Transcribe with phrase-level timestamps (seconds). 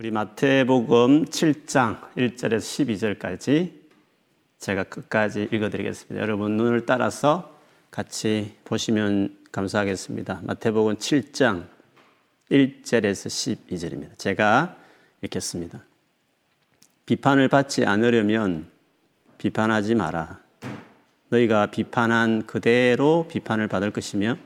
[0.00, 3.70] 우리 마태복음 7장 1절에서 12절까지
[4.58, 6.22] 제가 끝까지 읽어드리겠습니다.
[6.22, 7.54] 여러분 눈을 따라서
[7.90, 10.40] 같이 보시면 감사하겠습니다.
[10.44, 11.66] 마태복음 7장
[12.50, 14.16] 1절에서 12절입니다.
[14.16, 14.74] 제가
[15.20, 15.84] 읽겠습니다.
[17.04, 18.70] 비판을 받지 않으려면
[19.36, 20.40] 비판하지 마라.
[21.28, 24.38] 너희가 비판한 그대로 비판을 받을 것이며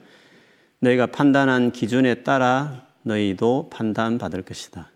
[0.80, 4.90] 너희가 판단한 기준에 따라 너희도 판단받을 것이다.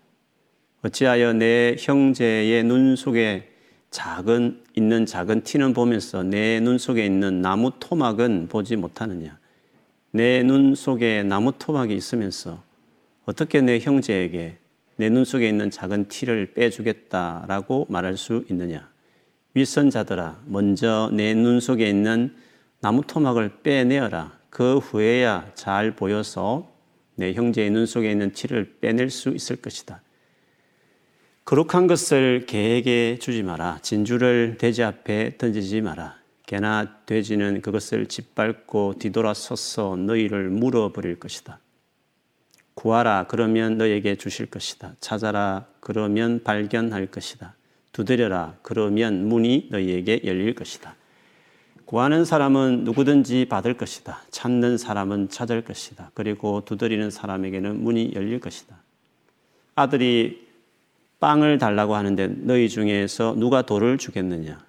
[0.81, 3.49] 어찌하여 내 형제의 눈 속에
[3.91, 9.37] 작은 있는 작은 티는 보면서 내 눈 속에 있는 나무 토막은 보지 못하느냐?
[10.11, 12.63] 내 눈 속에 나무 토막이 있으면서
[13.25, 14.57] 어떻게 내 형제에게
[14.95, 18.89] 내 눈 속에 있는 작은 티를 빼주겠다라고 말할 수 있느냐?
[19.55, 22.33] 윗선자들아, 먼저 내 눈 속에 있는
[22.79, 24.39] 나무 토막을 빼내어라.
[24.49, 26.71] 그 후에야 잘 보여서
[27.15, 30.01] 내 형제의 눈 속에 있는 티를 빼낼 수 있을 것이다.
[31.49, 33.79] 거룩한 것을 개에게 주지 마라.
[33.81, 36.15] 진주를 돼지 앞에 던지지 마라.
[36.45, 41.59] 개나 돼지는 그것을 짓밟고 뒤돌아서서 너희를 물어버릴 것이다.
[42.75, 44.93] 구하라 그러면 너에게 주실 것이다.
[44.99, 47.55] 찾아라 그러면 발견할 것이다.
[47.93, 50.95] 두드려라 그러면 문이 너희에게 열릴 것이다.
[51.85, 54.21] 구하는 사람은 누구든지 받을 것이다.
[54.29, 56.11] 찾는 사람은 찾을 것이다.
[56.13, 58.77] 그리고 두드리는 사람에게는 문이 열릴 것이다.
[59.73, 60.48] 아들이
[61.19, 64.63] 빵을 달라고 하는데 너희 중에서 누가 돌을 주겠느냐?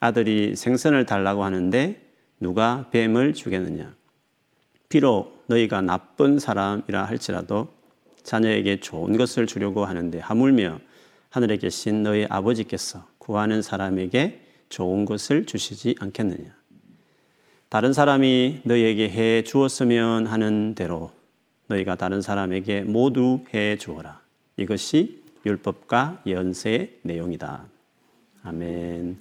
[0.00, 2.00] 아들이 생선을 달라고 하는데
[2.38, 3.94] 누가 뱀을 주겠느냐?
[4.88, 7.68] 비록 너희가 나쁜 사람이라 할지라도
[8.22, 10.80] 자녀에게 좋은 것을 주려고 하는데 하물며
[11.30, 16.54] 하늘에 계신 너희 아버지께서 구하는 사람에게 좋은 것을 주시지 않겠느냐?
[17.68, 21.10] 다른 사람이 너희에게 해 주었으면 하는 대로
[21.68, 24.20] 너희가 다른 사람에게 모두 해 주어라.
[24.56, 27.64] 이것이 율법과 연세의 내용이다.
[28.42, 29.18] 아멘.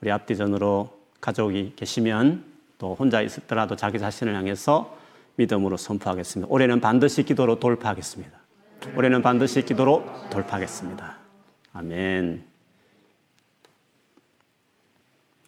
[0.00, 2.44] 우리 앞뒤전으로 가족이 계시면
[2.78, 4.98] 또 혼자 있더라도 자기 자신을 향해서
[5.36, 6.52] 믿음으로 선포하겠습니다.
[6.52, 8.38] 올해는 반드시 기도로 돌파하겠습니다.
[8.96, 11.18] 올해는 반드시 기도로 돌파하겠습니다.
[11.72, 12.44] 아멘.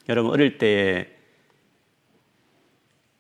[0.09, 1.09] 여러분 어릴 때에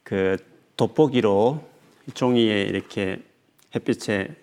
[0.02, 0.36] 그
[0.76, 1.68] 돋보기로
[2.14, 3.22] 종이에 이렇게
[3.74, 4.36] 햇빛에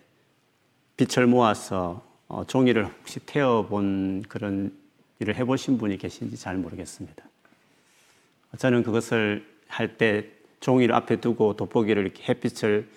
[0.97, 4.73] 빛을 모아서 어, 종이를 혹시 태워본 그런
[5.19, 7.23] 일을 해보신 분이 계신지 잘 모르겠습니다.
[8.57, 10.29] 저는 그것을 할 때
[10.61, 12.87] 종이를 앞에 두고 돋보기를 이렇게 햇빛을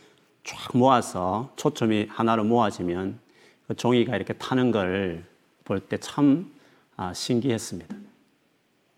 [0.45, 3.19] 쫙 모아서 초점이 하나로 모아지면
[3.67, 5.25] 그 종이가 이렇게 타는 걸
[5.65, 6.53] 볼 때참
[6.97, 7.97] 아, 신기했습니다.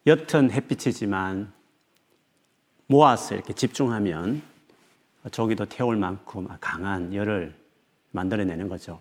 [0.07, 1.53] 옅은 햇빛이지만
[2.89, 4.43] 모아서 이렇게 집중하면
[5.31, 7.55] 저기도 태울 만큼 강한 열을
[8.11, 9.01] 만들어내는 거죠.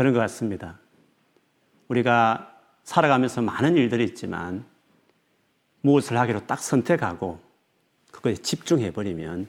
[0.00, 0.78] 그런 것 같습니다.
[1.88, 4.64] 우리가 살아가면서 많은 일들이 있지만
[5.82, 7.38] 무엇을 하기로 딱 선택하고
[8.10, 9.46] 그거에 집중해버리면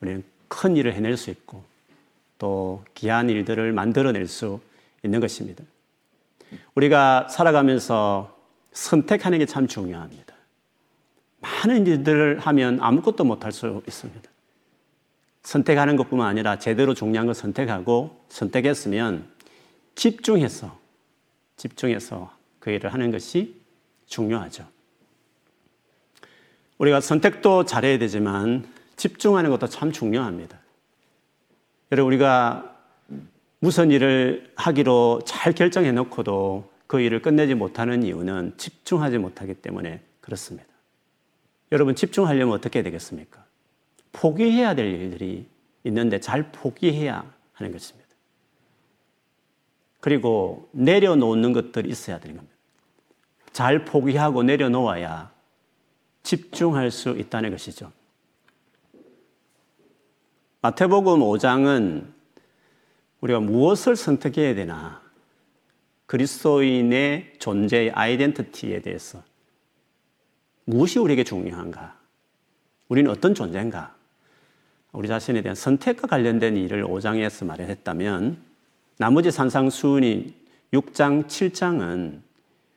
[0.00, 1.64] 우리는 큰 일을 해낼 수 있고
[2.38, 4.60] 또 귀한 일들을 만들어낼 수
[5.02, 5.64] 있는 것입니다.
[6.76, 8.38] 우리가 살아가면서
[8.72, 10.32] 선택하는 게 참 중요합니다.
[11.40, 14.30] 많은 일들을 하면 아무것도 못할 수 있습니다.
[15.42, 19.31] 선택하는 것뿐만 아니라 제대로 중요한 걸 선택하고 선택했으면
[19.94, 20.78] 집중해서
[21.56, 23.60] 집중해서 그 일을 하는 것이
[24.06, 24.66] 중요하죠.
[26.78, 28.66] 우리가 선택도 잘해야 되지만
[28.96, 30.58] 집중하는 것도 참 중요합니다.
[31.92, 32.76] 여러분 우리가
[33.60, 40.68] 무슨 일을 하기로 잘 결정해 놓고도 그 일을 끝내지 못하는 이유는 집중하지 못하기 때문에 그렇습니다.
[41.70, 43.44] 여러분 집중하려면 어떻게 되겠습니까?
[44.12, 45.46] 포기해야 될 일들이
[45.84, 48.01] 있는데 잘 포기해야 하는 것입니다.
[50.02, 52.56] 그리고 내려놓는 것들이 있어야 되는 겁니다.
[53.52, 55.30] 잘 포기하고 내려놓아야
[56.24, 57.92] 집중할 수 있다는 것이죠.
[60.60, 62.06] 마태복음 5장은
[63.20, 65.00] 우리가 무엇을 선택해야 되나
[66.06, 69.22] 그리스도인의 존재의 아이덴티티에 대해서
[70.64, 71.96] 무엇이 우리에게 중요한가?
[72.88, 73.94] 우리는 어떤 존재인가?
[74.90, 78.51] 우리 자신에 대한 선택과 관련된 일을 5장에서 말했다면
[79.02, 80.32] 나머지 산상수훈이
[80.72, 82.20] 6장, 7장은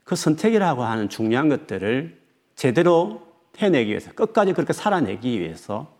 [0.03, 2.19] 그 선택이라고 하는 중요한 것들을
[2.55, 3.21] 제대로
[3.59, 5.95] 해내기 위해서, 끝까지 그렇게 살아내기 위해서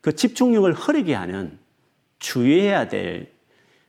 [0.00, 1.60] 그 집중력을 흐리게 하는
[2.18, 3.32] 주의해야 될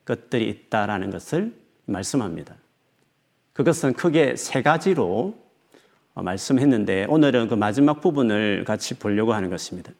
[0.05, 2.55] 것들이 있다라는 것을 말씀합니다.
[3.53, 5.35] 그것은 크게 세 가지로
[6.13, 9.91] 어, 말씀했는데 오늘은 그 마지막 부분을 같이 보려고 하는 것입니다.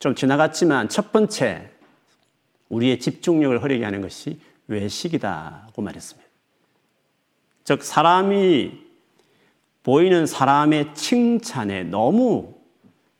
[0.00, 1.77] 좀 지나갔지만 첫 번째
[2.68, 6.28] 우리의 집중력을 흐리게 하는 것이 외식이다고 말했습니다.
[7.64, 8.86] 즉, 사람이
[9.82, 12.54] 보이는 사람의 칭찬에 너무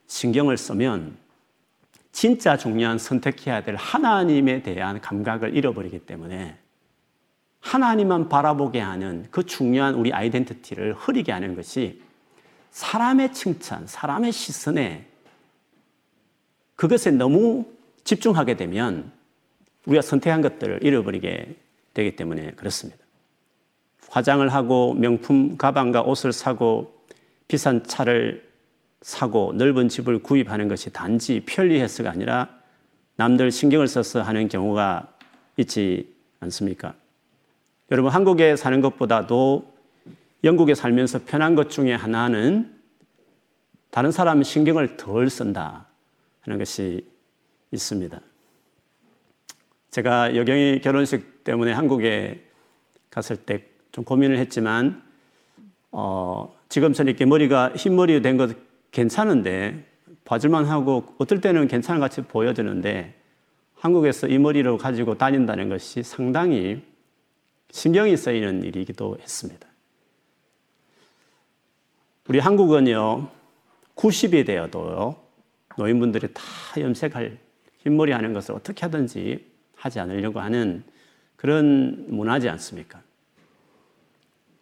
[0.06, 1.16] 신경을 쓰면
[2.12, 6.58] 진짜 중요한 선택해야 될 하나님에 대한 감각을 잃어버리기 때문에
[7.60, 12.02] 하나님만 바라보게 하는 그 중요한 우리 아이덴티티를 흐리게 하는 것이
[12.70, 15.06] 사람의 칭찬, 사람의 시선에
[16.76, 17.66] 그것에 너무
[18.04, 19.12] 집중하게 되면
[19.86, 21.56] 우리가 선택한 것들을 잃어버리게
[21.94, 23.02] 되기 때문에 그렇습니다.
[24.08, 27.02] 화장을 하고 명품 가방과 옷을 사고
[27.46, 28.48] 비싼 차를
[29.02, 32.48] 사고 넓은 집을 구입하는 것이 단지 편리해서가 아니라
[33.16, 35.12] 남들 신경을 써서 하는 경우가
[35.56, 36.94] 있지 않습니까?
[37.90, 39.74] 여러분, 한국에 사는 것보다도
[40.44, 42.78] 영국에 살면서 편한 것 중에 하나는
[43.90, 45.86] 다른 사람 신경을 덜 쓴다
[46.40, 47.06] 하는 것이
[47.72, 48.20] 있습니다.
[49.98, 52.44] 제가 여경이 결혼식 때문에 한국에
[53.10, 55.02] 갔을 때 좀 고민을 했지만,
[55.90, 58.54] 어, 지금처럼 이렇게 머리가 흰머리 된 것
[58.92, 59.84] 괜찮은데,
[60.24, 63.14] 봐줄만 하고, 어떨 때는 괜찮은 같이 보여지는데,
[63.74, 66.84] 한국에서 이 머리를 가지고 다닌다는 것이 상당히
[67.72, 69.66] 신경이 쓰이는 일이기도 했습니다.
[72.28, 73.28] 우리 한국은요,
[73.96, 75.16] 90이 되어도요,
[75.76, 76.42] 노인분들이 다
[76.78, 77.36] 염색할
[77.78, 80.82] 흰머리 하는 것을 어떻게 하든지 하지 않으려고 하는
[81.36, 83.00] 그런 문화지 않습니까?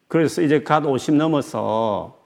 [0.09, 2.19] 그래서 이제 갓 50 넘어서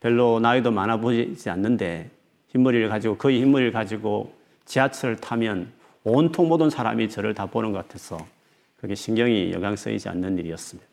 [0.00, 2.10] 별로 나이도 많아 보이지 않는데
[2.48, 4.34] 흰머리를 가지고 거의 흰머리를 가지고
[4.66, 5.72] 지하철을 타면
[6.04, 8.18] 온통 모든 사람이 저를 다 보는 것 같아서
[8.76, 10.86] 그게 신경이 여강 쓰이지 않는 일이었습니다.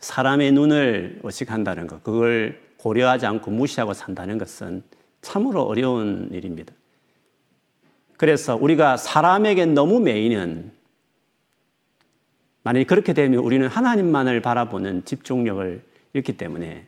[0.00, 4.82] 사람의 눈을 의식한다는 것, 그걸 고려하지 않고 무시하고 산다는 것은
[5.22, 6.74] 참으로 어려운 일입니다.
[8.16, 10.72] 그래서 우리가 사람에게 너무 매이는
[12.62, 15.82] 만약에 그렇게 되면 우리는 하나님만을 바라보는 집중력을
[16.12, 16.86] 잃기 때문에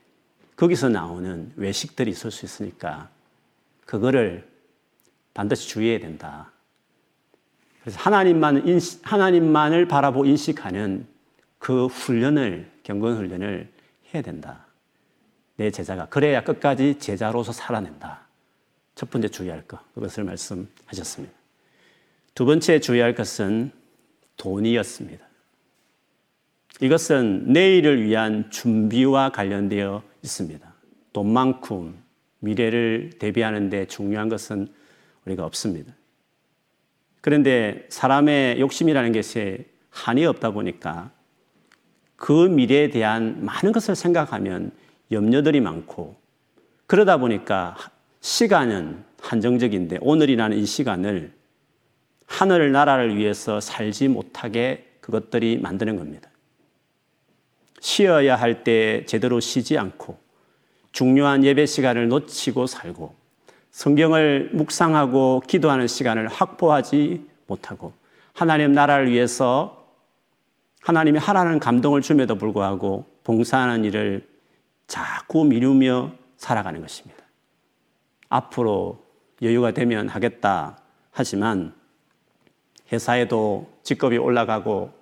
[0.57, 3.09] 거기서 나오는 외식들이 있을 수 있으니까
[3.85, 4.49] 그거를
[5.33, 6.53] 반드시 주의해야 된다.
[7.83, 11.07] 그래서 하나님만 인식, 하나님만을 바라보고 인식하는
[11.59, 13.71] 그 훈련을, 경건 훈련을
[14.13, 14.67] 해야 된다.
[15.57, 16.07] 내 제자가.
[16.07, 18.24] 그래야 끝까지 제자로서 살아낸다.
[18.95, 21.35] 첫 번째 주의할 것, 그것을 말씀하셨습니다.
[22.35, 23.71] 두 번째 주의할 것은
[24.37, 25.25] 돈이었습니다.
[26.81, 30.75] 이것은 내일을 위한 준비와 관련되어 있습니다.
[31.13, 31.97] 돈만큼
[32.41, 34.69] 미래를 대비하는데 중요한 것은
[35.25, 35.95] 우리가 없습니다.
[37.21, 41.11] 그런데 사람의 욕심이라는 것이 한이 없다 보니까
[42.17, 44.73] 그 미래에 대한 많은 것을 생각하면
[45.11, 46.17] 염려들이 많고
[46.87, 47.77] 그러다 보니까
[48.25, 51.31] 시간은 한정적인데 오늘이라는 이 시간을
[52.25, 56.31] 하늘 나라를 위해서 살지 못하게 그것들이 만드는 겁니다.
[57.81, 60.17] 쉬어야 할 때 제대로 쉬지 않고
[60.91, 63.15] 중요한 예배 시간을 놓치고 살고
[63.73, 67.93] 성경을 묵상하고 기도하는 시간을 확보하지 못하고
[68.33, 69.87] 하나님 나라를 위해서
[70.81, 74.27] 하나님이 하라는 감동을 줌에도 불구하고 봉사하는 일을
[74.87, 77.24] 자꾸 미루며 살아가는 것입니다.
[78.35, 78.99] 앞으로
[79.43, 80.79] 여유가 되면 하겠다
[81.13, 81.73] 하지만
[82.91, 84.93] 회사에도 직급이 올라가고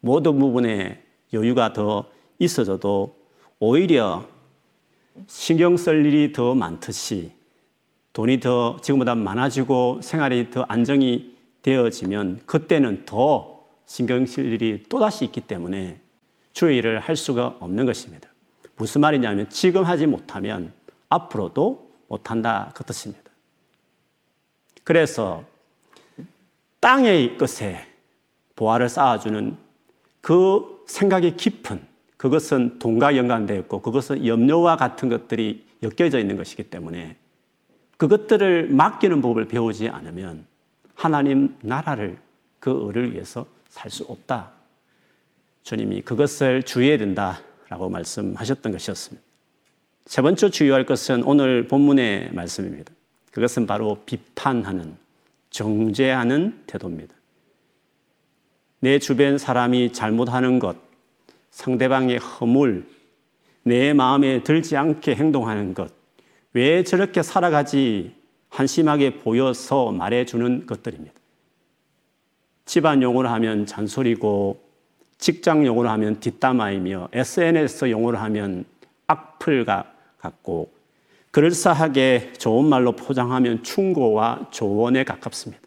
[0.00, 1.02] 모든 부분에
[1.32, 2.04] 여유가 더
[2.38, 3.16] 있어져도
[3.58, 4.26] 오히려
[5.26, 7.32] 신경 쓸 일이 더 많듯이
[8.12, 15.40] 돈이 더 지금보다 많아지고 생활이 더 안정이 되어지면 그때는 더 신경 쓸 일이 또다시 있기
[15.40, 16.00] 때문에
[16.52, 18.28] 주의 일을 할 수가 없는 것입니다.
[18.76, 20.72] 무슨 말이냐면 지금 하지 못하면
[21.08, 21.83] 앞으로도
[22.14, 23.22] 못한다 그 뜻입니다.
[24.84, 25.44] 그래서
[26.80, 27.86] 땅의 것에
[28.54, 29.56] 보화를 쌓아주는
[30.20, 31.80] 그 생각이 깊은
[32.16, 37.16] 그것은 돈과 연관되어 있고 그것은 염려와 같은 것들이 엮여져 있는 것이기 때문에
[37.96, 40.46] 그것들을 맡기는 법을 배우지 않으면
[40.94, 42.18] 하나님 나라를
[42.60, 44.52] 그 을을 위해서 살 수 없다.
[45.64, 49.23] 주님이 그것을 주의해야 된다라고 말씀하셨던 것이었습니다.
[50.06, 52.92] 세 번째 주의할 것은 오늘 본문의 말씀입니다.
[53.30, 54.96] 그것은 바로 비판하는,
[55.50, 57.14] 정죄하는 태도입니다.
[58.80, 60.76] 내 주변 사람이 잘못하는 것,
[61.50, 62.86] 상대방의 허물,
[63.62, 65.90] 내 마음에 들지 않게 행동하는 것,
[66.52, 68.14] 왜 저렇게 살아가지
[68.50, 71.14] 한심하게 보여서 말해주는 것들입니다.
[72.66, 74.62] 집안 용어로 하면 잔소리고,
[75.16, 78.66] 직장 용어로 하면 뒷담화이며, SNS 용어로 하면
[79.06, 79.93] 악플과
[80.24, 80.72] 같고
[81.30, 85.62] 그럴싸하게 좋은 말로 포장하면 충고와 조언에 가깝습니다.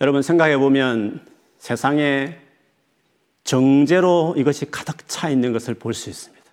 [0.00, 1.26] 여러분 생각해 보면
[1.58, 2.38] 세상에
[3.44, 6.44] 정제로 이것이 가득 차 있는 것을 볼 수 있습니다.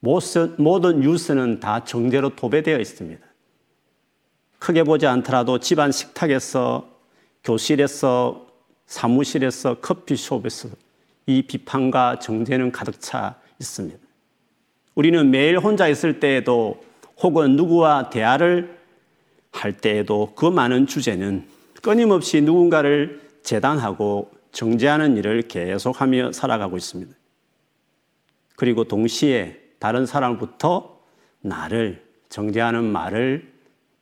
[0.00, 3.26] 모든 뉴스는 다 정제로 도배되어 있습니다.
[4.58, 6.88] 크게 보지 않더라도 집안 식탁에서,
[7.44, 8.46] 교실에서,
[8.86, 10.68] 사무실에서, 커피숍에서
[11.26, 14.07] 이 비판과 정제는 가득 차 있습니다.
[14.98, 16.82] 우리는 매일 혼자 있을 때에도
[17.22, 18.76] 혹은 누구와 대화를
[19.52, 21.46] 할 때에도 그 많은 주제는
[21.82, 27.14] 끊임없이 누군가를 재단하고 정죄하는 일을 계속하며 살아가고 있습니다.
[28.56, 30.98] 그리고 동시에 다른 사람부터
[31.42, 33.52] 나를 정죄하는 말을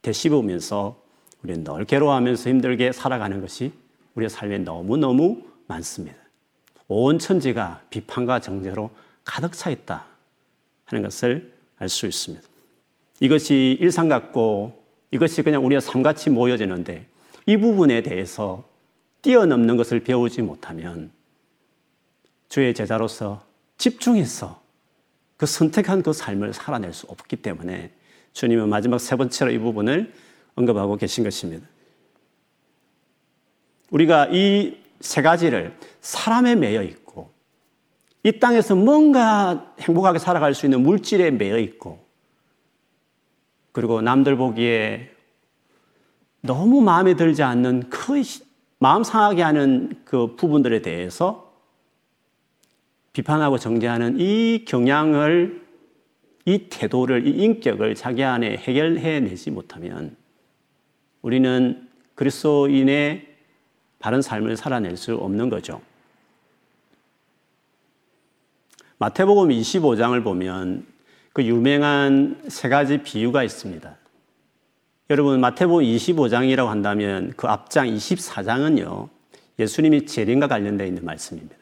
[0.01, 0.99] 되씹으면서
[1.43, 3.71] 우리는 늘 괴로워하면서 힘들게 살아가는 것이
[4.15, 6.17] 우리의 삶에 너무너무 많습니다.
[6.89, 8.89] 온 천지가 비판과 정죄로
[9.25, 10.16] 가득 차 있다
[10.87, 12.47] 하는 것을 알 수 있습니다.
[13.21, 17.07] 이것이 일상 같고 이것이 그냥 우리의 삶같이 모여지는데
[17.47, 18.65] 이 부분에 대해서
[19.23, 21.11] 뛰어넘는 것을 배우지 못하면
[22.49, 23.45] 주의 제자로서
[23.79, 24.63] 집중해서
[25.37, 27.93] 그 선택한 그 삶을 살아낼 수 없기 때문에
[28.33, 30.13] 주님은 마지막 세 번째로 이 부분을
[30.55, 31.67] 언급하고 계신 것입니다.
[33.91, 37.06] 우리가 이 세 가지를 사람에 매여 있고
[38.27, 42.05] 이 땅에서 뭔가 행복하게 살아갈 수 있는 물질에 매여 있고
[43.71, 45.13] 그리고 남들 보기에
[46.41, 48.21] 너무 마음에 들지 않는 그
[48.81, 51.55] 마음 상하게 하는 그 부분들에 대해서
[53.13, 55.65] 비판하고 정죄하는 이 경향을,
[56.47, 60.17] 이 태도를, 이 인격을 자기 안에 해결해내지 못하면
[61.23, 63.37] 우리는 그리스도인의
[64.01, 65.81] 바른 삶을 살아낼 수 없는 거죠.
[68.99, 70.87] 마태복음 25장을 보면
[71.33, 73.95] 그 유명한 세 가지 비유가 있습니다.
[75.11, 79.09] 여러분 마태복음 25장이라고 한다면 그 앞장 24장은요.
[79.59, 81.57] 예수님이 재림과 관련되어 있는 말씀입니다.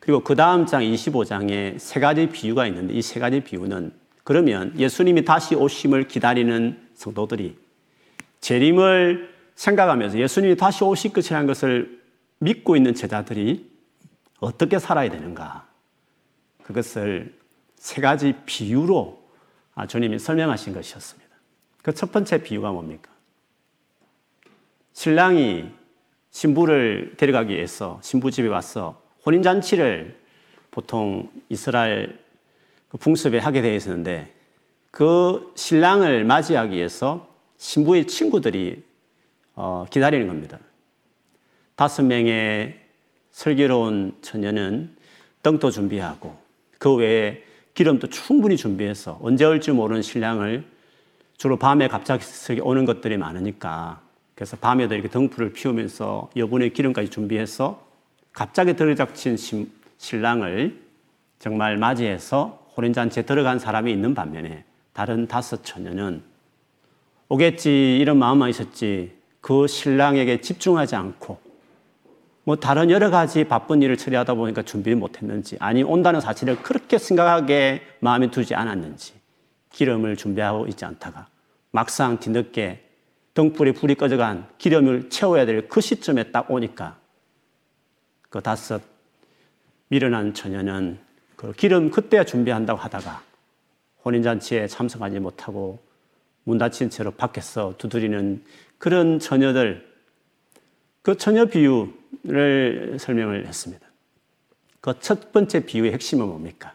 [0.00, 3.92] 그리고 그 다음 장 25장에 세 가지 비유가 있는데 이 세 가지 비유는
[4.24, 7.56] 그러면 예수님이 다시 오심을 기다리는 성도들이
[8.40, 12.00] 재림을 생각하면서 예수님이 다시 오실 것이라는 것을
[12.38, 13.70] 믿고 있는 제자들이
[14.40, 15.71] 어떻게 살아야 되는가?
[16.64, 17.38] 그것을
[17.76, 19.22] 세 가지 비유로
[19.74, 21.32] 아, 주님이 설명하신 것이었습니다.
[21.82, 23.10] 그 첫 번째 비유가 뭡니까?
[24.92, 25.68] 신랑이
[26.30, 30.18] 신부를 데려가기 위해서 신부 집에 와서 혼인잔치를
[30.70, 32.18] 보통 이스라엘
[32.88, 34.32] 그 풍습에 하게 되어 있었는데
[34.90, 38.82] 그 신랑을 맞이하기 위해서 신부의 친구들이
[39.54, 40.58] 어, 기다리는 겁니다.
[41.74, 42.78] 다섯 명의
[43.30, 44.96] 슬기로운 처녀는
[45.42, 46.41] 떡도 준비하고
[46.82, 50.64] 그 외에 기름도 충분히 준비해서 언제 올지 모르는 신랑을
[51.36, 52.24] 주로 밤에 갑자기
[52.60, 54.00] 오는 것들이 많으니까.
[54.34, 57.86] 그래서 밤에도 이렇게 등불을 피우면서 여분의 기름까지 준비해서
[58.32, 59.36] 갑자기 들이닥친
[59.96, 60.82] 신랑을
[61.38, 66.20] 정말 맞이해서 혼인잔치에 들어간 사람이 있는 반면에 다른 다섯 처녀는
[67.28, 71.38] 오겠지 이런 마음만 있었지 그 신랑에게 집중하지 않고
[72.44, 77.82] 뭐 다른 여러 가지 바쁜 일을 처리하다 보니까 준비를 못했는지 아니 온다는 사실을 그렇게 생각하게
[78.00, 79.14] 마음에 두지 않았는지
[79.70, 81.28] 기름을 준비하고 있지 않다가
[81.70, 82.88] 막상 뒤늦게
[83.34, 86.98] 등불에 불이 꺼져간 기름을 채워야 될 그 시점에 딱 오니까
[88.28, 88.82] 그 다섯
[89.88, 90.98] 미련한 처녀는
[91.36, 93.22] 그 기름 그때야 준비한다고 하다가
[94.04, 95.80] 혼인잔치에 참석하지 못하고
[96.44, 98.44] 문 닫힌 채로 밖에서 두드리는
[98.78, 99.86] 그런 처녀들
[101.02, 101.92] 그 처녀 비유
[102.24, 103.86] 를 설명을 했습니다.
[104.80, 106.74] 그 첫 번째 비유의 핵심은 뭡니까?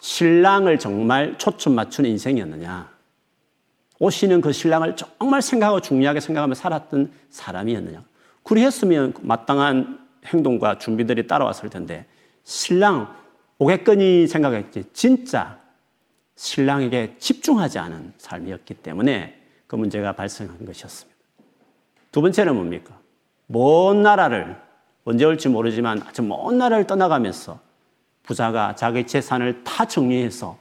[0.00, 2.90] 신랑을 정말 초점 맞춘 인생이었느냐?
[3.98, 8.02] 오시는 그 신랑을 정말 생각하고 중요하게 생각하며 살았던 사람이었느냐.
[8.42, 12.06] 그리했으면 마땅한 행동과 준비들이 따라왔을 텐데
[12.44, 13.14] 신랑
[13.58, 15.60] 오겠거니 생각했지 진짜
[16.34, 21.18] 신랑에게 집중하지 않은 삶이었기 때문에 그 문제가 발생한 것이었습니다.
[22.10, 22.98] 두 번째는 뭡니까?
[23.46, 24.56] 먼 나라를
[25.04, 27.60] 언제 올지 모르지만 아주 먼 나라를 떠나가면서
[28.22, 30.58] 부자가 자기 재산을 다 정리해서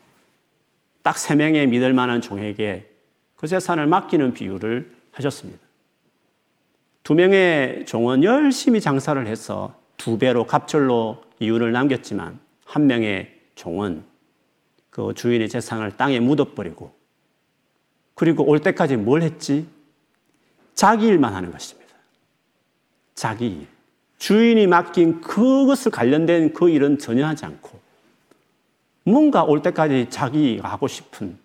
[1.03, 2.89] 딱 세 명의 믿을 만한 종에게
[3.35, 5.59] 그 재산을 맡기는 비유를 하셨습니다.
[7.03, 14.03] 두 명의 종은 열심히 장사를 해서 두 배로 갑절로 이윤을 남겼지만 한 명의 종은
[14.89, 16.93] 그 주인의 재산을 땅에 묻어버리고
[18.13, 19.67] 그리고 올 때까지 뭘 했지?
[20.75, 21.95] 자기 일만 하는 것입니다.
[23.15, 23.67] 자기 일.
[24.21, 27.79] 주인이 맡긴 그것을 관련된 그 일은 전혀 하지 않고
[29.03, 31.39] 뭔가 올 때까지 자기가 하고 싶은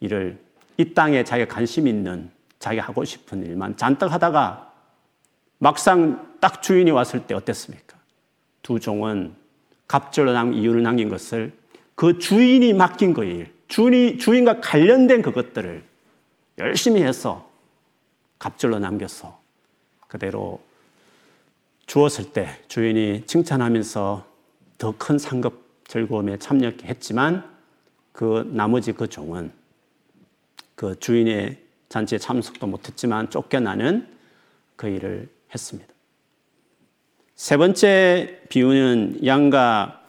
[0.00, 0.38] 일을
[0.76, 4.74] 이 땅에 자기가 관심 있는 자기가 하고 싶은 일만 잔뜩 하다가
[5.56, 7.96] 막상 딱 주인이 왔을 때 어땠습니까?
[8.60, 9.32] 두 종은
[9.86, 11.54] 갑절로 남 이유를 남긴 것을
[11.94, 15.82] 그 주인이 맡긴 그 일, 주인이, 주인과 관련된 그것들을
[16.58, 17.48] 열심히 해서
[18.38, 19.40] 갑절로 남겼어.
[20.08, 20.67] 그대로
[21.88, 24.26] 주었을 때 주인이 칭찬하면서
[24.76, 27.42] 더 큰 상급 즐거움에 참여했지만
[28.12, 29.50] 그 나머지 그 종은
[30.74, 34.06] 그 주인의 잔치에 참석도 못했지만 쫓겨나는
[34.76, 35.92] 그 일을 했습니다.
[37.34, 40.02] 세 번째 비유는 양과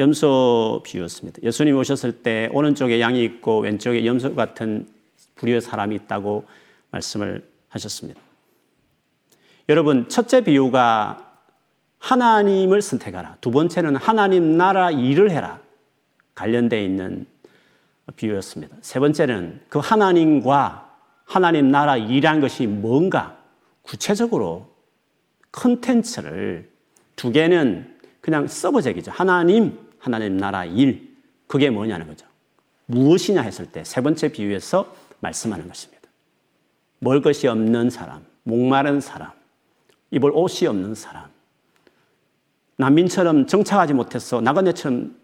[0.00, 1.40] 염소 비유였습니다.
[1.42, 4.88] 예수님 오셨을 때 오른쪽에 양이 있고 왼쪽에 염소 같은
[5.36, 6.46] 부류의 사람이 있다고
[6.90, 8.20] 말씀을 하셨습니다.
[9.70, 11.32] 여러분, 첫째 비유가
[12.00, 13.36] 하나님을 선택하라.
[13.40, 15.60] 두 번째는 하나님 나라 일을 해라.
[16.34, 17.24] 관련되어 있는
[18.16, 18.76] 비유였습니다.
[18.80, 20.90] 세 번째는 그 하나님과
[21.24, 23.38] 하나님 나라 일이란 것이 뭔가
[23.82, 24.66] 구체적으로
[25.52, 26.68] 컨텐츠를
[27.14, 29.12] 두 개는 그냥 서브젝이죠.
[29.12, 31.16] 하나님, 하나님 나라 일.
[31.46, 32.26] 그게 뭐냐는 거죠.
[32.86, 36.08] 무엇이냐 했을 때 세 번째 비유에서 말씀하는 것입니다.
[36.98, 39.30] 먹을 것이 없는 사람, 목마른 사람,
[40.10, 41.28] 입을 옷이 없는 사람,
[42.76, 45.14] 난민처럼 정착하지 못해서 나그네처럼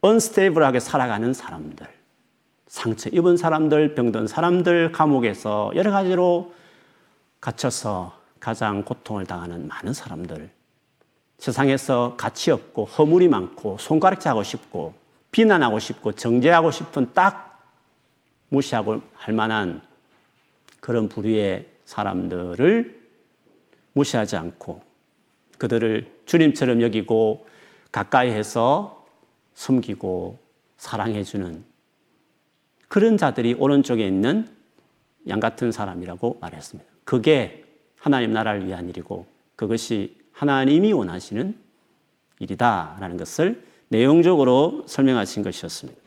[0.00, 1.86] 언스테이블하게 살아가는 사람들,
[2.66, 6.52] 상처 입은 사람들, 병든 사람들, 감옥에서 여러 가지로
[7.40, 10.50] 갇혀서 가장 고통을 당하는 많은 사람들,
[11.38, 14.94] 세상에서 가치 없고 허물이 많고 손가락질 하고 싶고
[15.30, 17.60] 비난하고 싶고 정죄하고 싶은 딱
[18.48, 19.82] 무시하고 할 만한
[20.80, 23.05] 그런 부류의 사람들을
[23.96, 24.82] 무시하지 않고
[25.58, 27.46] 그들을 주님처럼 여기고
[27.90, 29.06] 가까이 해서
[29.54, 30.38] 섬기고
[30.76, 31.64] 사랑해주는
[32.88, 34.48] 그런 자들이 오른쪽에 있는
[35.28, 36.88] 양 같은 사람이라고 말했습니다.
[37.04, 37.64] 그게
[37.98, 39.26] 하나님 나라를 위한 일이고
[39.56, 41.56] 그것이 하나님이 원하시는
[42.38, 46.05] 일이다라는 것을 내용적으로 설명하신 것이었습니다.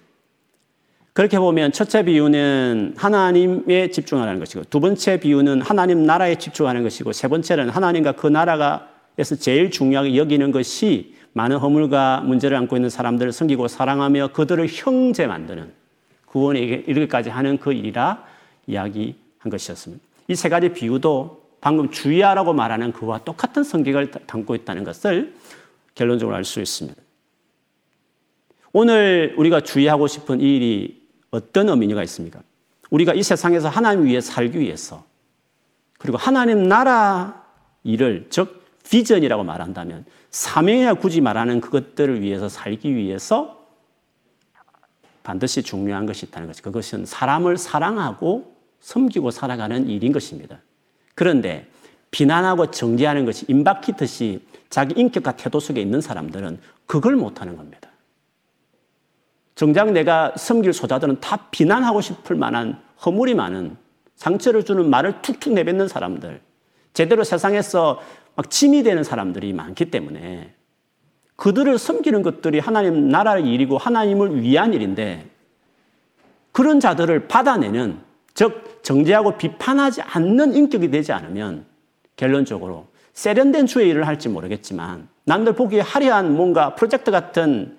[1.19, 7.27] 그렇게 보면 첫째 비유는 하나님에 집중하는 것이고 두 번째 비유는 하나님 나라에 집중하는 것이고 세
[7.27, 13.67] 번째는 하나님과 그 나라가에서 제일 중요하게 여기는 것이 많은 허물과 문제를 안고 있는 사람들을 섬기고
[13.67, 15.73] 사랑하며 그들을 형제 만드는
[16.25, 18.23] 구원에 이르기까지 하는 그 일이라
[18.67, 20.01] 이야기한 것이었습니다.
[20.29, 25.35] 이 세 가지 비유도 방금 주의하라고 말하는 그와 똑같은 성격을 담고 있다는 것을
[25.95, 26.97] 결론적으로 알 수 있습니다.
[28.71, 30.98] 오늘 우리가 주의하고 싶은 이 일이
[31.31, 32.41] 어떤 의미가 있습니까?
[32.89, 35.05] 우리가 이 세상에서 하나님 위해 살기 위해서
[35.97, 37.45] 그리고 하나님 나라
[37.83, 43.67] 일을 즉 비전이라고 말한다면 사명이라 굳이 말하는 그것들을 위해서 살기 위해서
[45.23, 50.59] 반드시 중요한 것이 있다는 것이 그것은 사람을 사랑하고 섬기고 살아가는 일인 것입니다.
[51.13, 51.67] 그런데
[52.11, 57.88] 비난하고 정죄하는 것이 임박히듯이 자기 인격과 태도 속에 있는 사람들은 그걸 못하는 겁니다.
[59.59, 63.75] 정작 내가 섬길 소자들은 다 비난하고 싶을 만한 허물이 많은
[64.15, 66.39] 상처를 주는 말을 툭툭 내뱉는 사람들,
[66.93, 67.99] 제대로 세상에서
[68.37, 70.53] 막 짐이 되는 사람들이 많기 때문에
[71.35, 75.29] 그들을 섬기는 것들이 하나님 나라의 일이고 하나님을 위한 일인데
[76.53, 77.99] 그런 자들을 받아내는
[78.35, 81.65] 즉 정죄하고 비판하지 않는 인격이 되지 않으면
[82.15, 87.78] 결론적으로 세련된 주의 일을 할지 모르겠지만 남들 보기에 화려한 뭔가 프로젝트 같은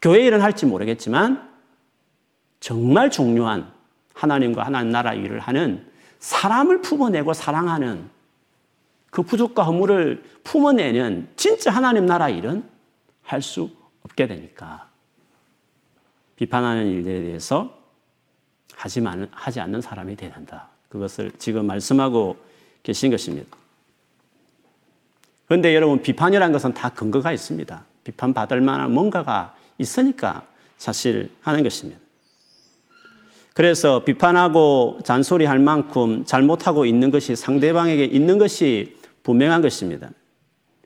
[0.00, 1.48] 교회 일은 할지 모르겠지만
[2.60, 3.72] 정말 중요한
[4.14, 5.86] 하나님과 하나님 나라 일을 하는
[6.18, 8.08] 사람을 품어내고 사랑하는
[9.10, 12.64] 그 부족과 허물을 품어내는 진짜 하나님 나라 일은
[13.22, 13.70] 할 수
[14.02, 14.88] 없게 되니까
[16.36, 17.78] 비판하는 일에 대해서
[18.74, 20.68] 하지, 하지 않는 사람이 되야 된다.
[20.88, 22.36] 그것을 지금 말씀하고
[22.82, 23.56] 계신 것입니다.
[25.46, 27.84] 그런데 여러분, 비판이라는 것은 다 근거가 있습니다.
[28.04, 32.00] 비판받을 만한 뭔가가 있으니까 사실 하는 것입니다.
[33.54, 40.10] 그래서 비판하고 잔소리할 만큼 잘못하고 있는 것이 상대방에게 있는 것이 분명한 것입니다.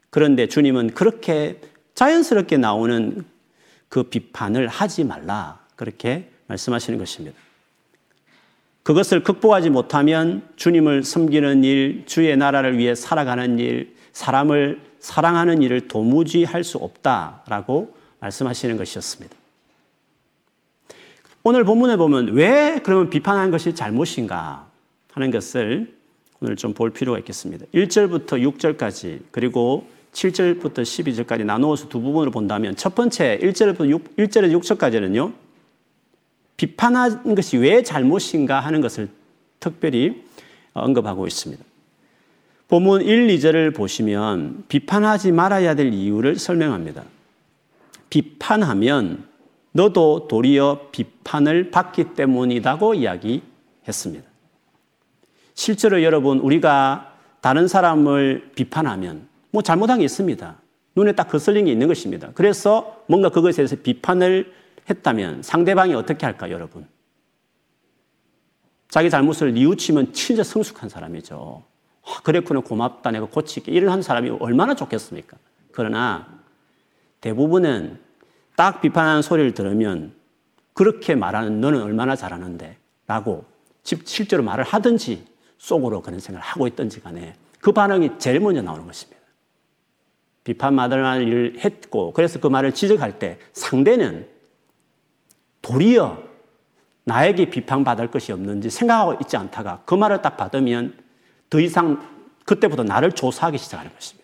[0.09, 1.61] 그런데 주님은 그렇게
[1.95, 3.25] 자연스럽게 나오는
[3.89, 5.61] 그 비판을 하지 말라.
[5.77, 7.37] 그렇게 말씀하시는 것입니다.
[8.83, 16.45] 그것을 극복하지 못하면 주님을 섬기는 일, 주의 나라를 위해 살아가는 일, 사람을 사랑하는 일을 도무지
[16.45, 19.37] 할 수 없다라고 말씀하시는 것이었습니다.
[21.45, 24.69] 오늘 본문에 보면 왜 그러면 비판하는 것이 잘못인가
[25.13, 25.93] 하는 것을
[26.41, 27.67] 오늘 좀 볼 필요가 있겠습니다.
[27.75, 35.33] 1절부터 6절까지 그리고 7절부터 12절까지 나누어서 두 부분으로 본다면 첫 번째 1절부터 6, 1절에서 6절까지는요.
[36.57, 39.09] 비판하는 것이 왜 잘못인가 하는 것을
[39.59, 40.23] 특별히
[40.75, 41.65] 언급하고 있습니다.
[42.69, 47.05] 본문 1, 2절을 보시면 비판하지 말아야 될 이유를 설명합니다.
[48.13, 49.27] 비판하면
[49.73, 54.29] 너도 도리어 비판을 받기 때문이라고 이야기했습니다.
[55.55, 60.57] 실제로 여러분, 우리가 다른 사람을 비판하면 뭐 잘못한 게 있습니다.
[60.95, 62.33] 눈에 딱 거슬린 게 있는 것입니다.
[62.35, 64.53] 그래서 뭔가 그것에 대해서 비판을
[64.91, 66.87] 했다면 상대방이 어떻게 할까, 여러분?
[68.91, 71.63] 자기 잘못을 뉘우치면 진짜 성숙한 사람이죠.
[72.05, 73.73] 아, 그랬구나, 고맙다, 내가 고칠게.
[73.73, 75.39] 이런 사람이 얼마나 좋겠습니까?
[75.71, 76.42] 그러나
[77.23, 77.99] 대부분은
[78.55, 80.15] 딱 비판하는 소리를 들으면
[80.75, 83.45] 그렇게 말하는 너는 얼마나 잘하는데 라고
[83.83, 85.25] 실제로 말을 하든지
[85.57, 89.21] 속으로 그런 생각을 하고 있든지 간에 그 반응이 제일 먼저 나오는 것입니다.
[90.45, 94.29] 비판받을 만한 일을 했고 그래서 그 말을 지적할 때 상대는
[95.63, 96.23] 도리어
[97.05, 100.99] 나에게 비판받을 것이 없는지 생각하고 있지 않다가 그 말을 딱 받으면
[101.49, 102.03] 더 이상
[102.45, 104.22] 그때부터 나를 조사하기 시작하는 것입니다.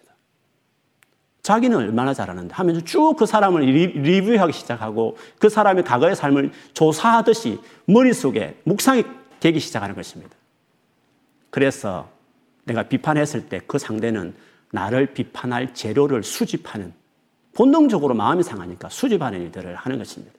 [1.49, 7.59] 자기는 얼마나 잘하는데 하면서 쭉 그 사람을 리 뷰하기 시작하고 그 사람의 과거의 삶을 조사하듯이
[7.87, 9.03] 머릿속에 묵상이
[9.41, 10.37] 되기 시작하는 것입니다.
[11.49, 12.11] 그래서
[12.65, 14.35] 내가 비판했을 때 그 상대는
[14.73, 16.93] 나를 비판할 재료를 수집하는
[17.55, 20.35] 본능적으로 마음이 상하니까 수집하는 일들을 하는 것입니다.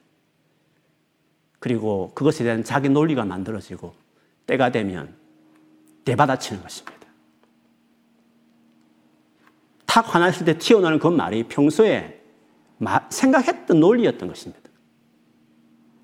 [1.58, 3.94] 그리고 그것에 대한 자기 논리가 만들어지고
[4.46, 5.12] 때가 되면
[6.04, 6.99] 대받아치는 것입니다.
[9.90, 12.22] 탁 화났을 때 튀어나오는 그 말이 평소에
[13.08, 14.70] 생각했던 논리였던 것입니다.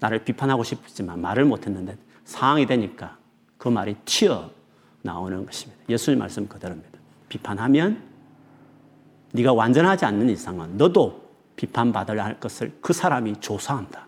[0.01, 3.17] 나를 비판하고 싶지만 말을 못했는데 상황이 되니까
[3.57, 5.81] 그 말이 튀어나오는 것입니다.
[5.89, 6.99] 예수님 말씀 그대로입니다.
[7.29, 8.03] 비판하면
[9.31, 14.05] 네가 완전하지 않는 이상은 너도 비판받아야 할 것을 그 사람이 조사한다.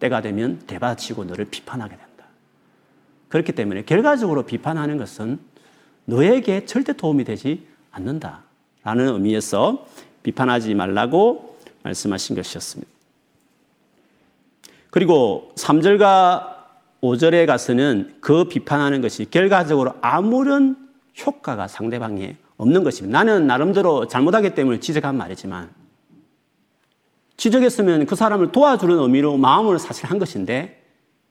[0.00, 2.24] 때가 되면 대받치고 너를 비판하게 된다.
[3.28, 5.38] 그렇기 때문에 결과적으로 비판하는 것은
[6.04, 8.45] 너에게 절대 도움이 되지 않는다.
[8.86, 9.84] 라는 의미에서
[10.22, 12.88] 비판하지 말라고 말씀하신 것이었습니다.
[14.90, 16.54] 그리고 3절과
[17.02, 20.76] 5절에 가서는 그 비판하는 것이 결과적으로 아무런
[21.26, 23.18] 효과가 상대방에 없는 것입니다.
[23.18, 25.68] 나는 나름대로 잘못하기 때문에 지적한 말이지만
[27.36, 30.80] 지적했으면 그 사람을 도와주는 의미로 마음을 사실 한 것인데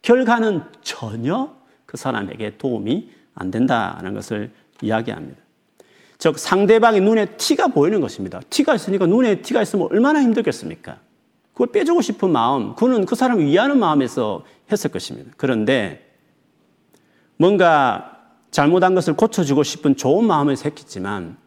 [0.01, 5.44] 결과는 전혀 그 사람에게 도움이 안 된다는 것을 이야기합니다.
[6.25, 8.41] 즉 상대방의 눈에 티가 보이는 것입니다.
[8.49, 10.97] 티가 있으니까 눈에 티가 있으면 얼마나 힘들겠습니까?
[11.53, 15.31] 그걸 빼주고 싶은 마음, 그는 그 사람을 위하는 마음에서 했을 것입니다.
[15.37, 16.15] 그런데
[17.37, 21.37] 뭔가 잘못한 것을 고쳐주고 싶은 좋은 마음에서 했겠지만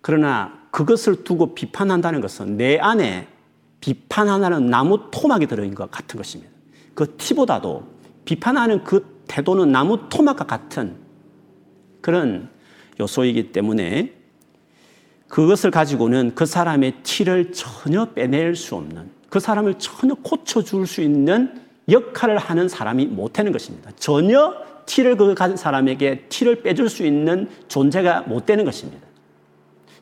[0.00, 3.28] 그러나 그것을 두고 비판한다는 것은 내 안에
[3.78, 6.52] 비판하는 나무 토막이 들어있는 것 같은 것입니다.
[6.94, 7.86] 그 티보다도
[8.24, 10.96] 비판하는 그 태도는 나무 토막과 같은
[12.00, 12.57] 그런
[13.00, 14.12] 요소이기 때문에
[15.28, 21.60] 그것을 가지고는 그 사람의 티를 전혀 빼낼 수 없는 그 사람을 전혀 고쳐줄 수 있는
[21.88, 23.90] 역할을 하는 사람이 못 되는 것입니다.
[23.96, 24.54] 전혀
[24.86, 29.06] 티를 그 사람에게 티를 빼줄 수 있는 존재가 못 되는 것입니다.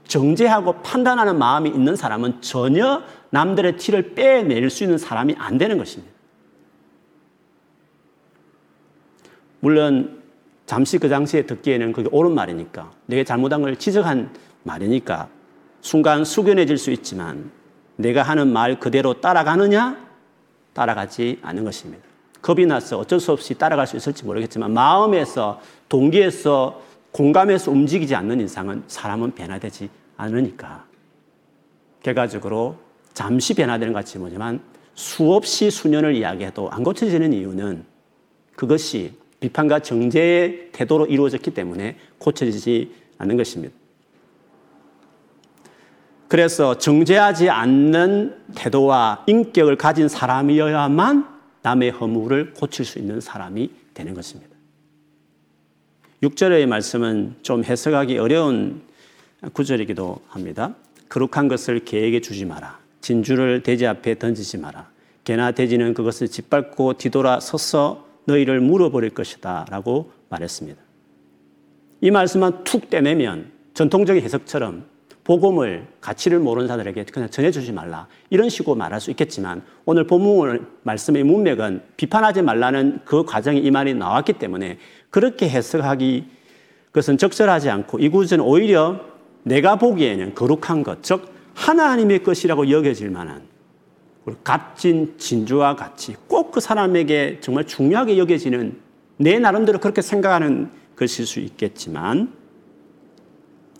[0.06, 6.14] 정죄하고 판단하는 마음이 있는 사람은 전혀 남들의 티를 빼낼 수 있는 사람이 안 되는 것입니다.
[9.60, 10.22] 물론
[10.66, 14.30] 잠시 그 당시에 듣기에는 그게 옳은 말이니까 내가 잘못한 걸 지적한
[14.64, 15.28] 말이니까
[15.80, 17.50] 순간 숙연해질 수 있지만
[17.94, 20.04] 내가 하는 말 그대로 따라가느냐?
[20.72, 22.04] 따라가지 않는 것입니다.
[22.42, 28.82] 겁이 나서 어쩔 수 없이 따라갈 수 있을지 모르겠지만 마음에서 동기에서 공감해서 움직이지 않는 이상은
[28.88, 30.84] 사람은 변화되지 않으니까
[32.02, 32.76] 결과적으로
[33.14, 34.60] 잠시 변화되는 것 같이 보지만
[34.94, 37.84] 수없이 수년을 이야기해도 안 고쳐지는 이유는
[38.54, 43.74] 그것이 비판과 정죄의 태도로 이루어졌기 때문에 고쳐지지 않는 것입니다.
[46.28, 54.56] 그래서 정죄하지 않는 태도와 인격을 가진 사람이어야만 남의 허물을 고칠 수 있는 사람이 되는 것입니다.
[56.22, 58.82] 6절의 말씀은 좀 해석하기 어려운
[59.52, 60.74] 구절이기도 합니다.
[61.08, 62.78] 거룩한 것을 개에게 주지 마라.
[63.00, 64.90] 진주를 돼지 앞에 던지지 마라.
[65.24, 69.66] 개나 돼지는 그것을 짓밟고 뒤돌아 서서 너희를 물어버릴 것이다.
[69.70, 70.80] 라고 말했습니다.
[72.02, 74.84] 이 말씀만 툭 떼내면 전통적인 해석처럼
[75.24, 81.24] 복음을 가치를 모르는 자들에게 그냥 전해주지 말라 이런 식으로 말할 수 있겠지만 오늘 본문 말씀의
[81.24, 84.78] 문맥은 비판하지 말라는 그 과정이 이 말이 나왔기 때문에
[85.10, 86.26] 그렇게 해석하기
[86.86, 89.00] 그것은 적절하지 않고 이 구절은 오히려
[89.42, 93.42] 내가 보기에는 거룩한 것, 즉 하나님의 것이라고 여겨질 만한
[94.42, 98.80] 값진 진주와 같이 꼭 그 사람에게 정말 중요하게 여겨지는
[99.18, 102.32] 내 나름대로 그렇게 생각하는 것일 수 있겠지만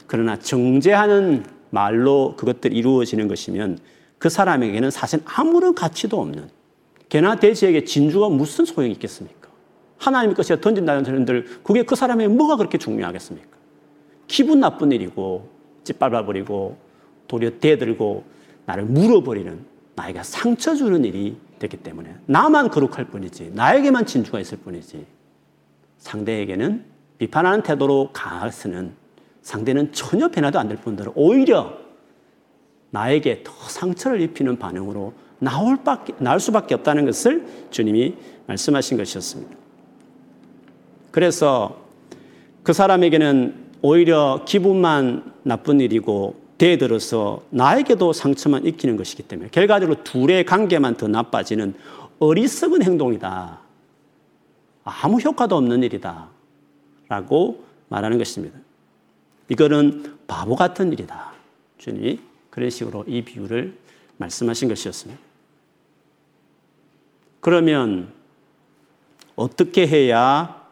[0.06, 3.78] 그러나 정죄하는 말로 그것들이 이루어지는 것이면
[4.18, 6.50] 그 사람에게는 사실 아무런 가치도 없는
[7.08, 9.48] 개나 돼지에게 진주가 무슨 소용이 있겠습니까?
[9.96, 13.56] 하나님의 것이 던진다는 사람들 그게 그 사람에게 뭐가 그렇게 중요하겠습니까?
[14.26, 15.48] 기분 나쁜 일이고
[15.84, 16.76] 짓밟아버리고
[17.26, 18.24] 도리어 대들고
[18.66, 25.06] 나를 물어버리는 나에게 상처 주는 일이 됐기 때문에 나만 거룩할 뿐이지 나에게만 진주가 있을 뿐이지
[25.98, 26.84] 상대에게는
[27.18, 28.92] 비판하는 태도로 강하서는
[29.42, 31.78] 상대는 전혀 변화도 안 될 뿐더러 오히려
[32.90, 38.14] 나에게 더 상처를 입히는 반응으로 나올, 밖에, 나올 수밖에 없다는 것을 주님이
[38.46, 39.56] 말씀하신 것이었습니다.
[41.10, 41.84] 그래서
[42.62, 50.96] 그 사람에게는 오히려 기분만 나쁜 일이고 대들어서 나에게도 상처만 익히는 것이기 때문에 결과적으로 둘의 관계만
[50.96, 51.74] 더 나빠지는
[52.18, 53.60] 어리석은 행동이다.
[54.84, 56.28] 아무 효과도 없는 일이다.
[57.08, 58.58] 라고 말하는 것입니다.
[59.48, 61.32] 이거는 바보 같은 일이다.
[61.78, 63.76] 주님이 그런 식으로 이 비유를
[64.16, 65.20] 말씀하신 것이었습니다.
[67.40, 68.12] 그러면
[69.36, 70.64] 어떻게 해야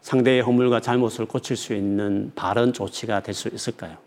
[0.00, 4.05] 상대의 허물과 잘못을 고칠 수 있는 바른 조치가 될 수 있을까요?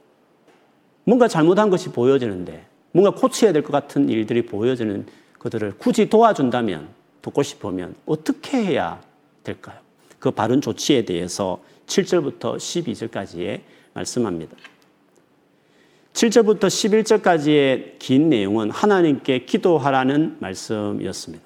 [1.09, 5.07] 뭔가 잘못한 것이 보여지는데 뭔가 고쳐야 될 것 같은 일들이 보여지는
[5.39, 6.87] 그들을 굳이 도와준다면
[7.23, 9.01] 돕고 싶으면 어떻게 해야
[9.43, 9.79] 될까요?
[10.19, 13.61] 그 바른 조치에 대해서 7절부터 12절까지의
[13.93, 14.55] 말씀합니다.
[16.13, 21.43] 7절부터 11절까지의 긴 내용은 하나님께 기도하라는 말씀이었습니다.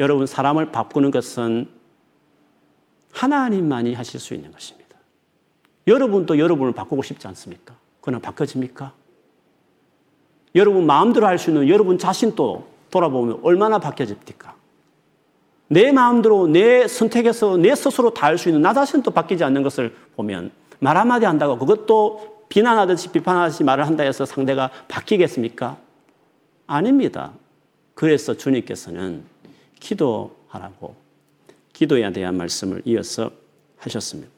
[0.00, 1.68] 여러분, 사람을 바꾸는 것은
[3.12, 4.96] 하나님만이 하실 수 있는 것입니다.
[5.86, 7.76] 여러분도 여러분을 바꾸고 싶지 않습니까?
[8.06, 8.92] 그러나 바꿔집니까?
[10.54, 14.54] 여러분 마음대로 할 수 있는 여러분 자신도 돌아보면 얼마나 바뀌어집니까?
[15.68, 19.92] 내 마음대로 내 선택에서 내 스스로 다 할 수 있는 나 자신도 바뀌지 않는 것을
[20.14, 25.76] 보면 말 한마디 한다고 그것도 비난하듯이 비판하듯이 말을 한다 해서 상대가 바뀌겠습니까?
[26.68, 27.32] 아닙니다.
[27.94, 29.24] 그래서 주님께서는
[29.80, 30.94] 기도하라고
[31.72, 33.32] 기도에 대한 말씀을 이어서
[33.78, 34.30] 하셨습니다.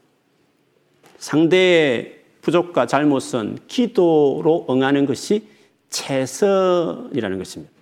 [1.18, 2.17] 상대의
[2.48, 5.46] 부족과 잘못은 기도로 응하는 것이
[5.90, 7.72] 최선이라는 것입니다.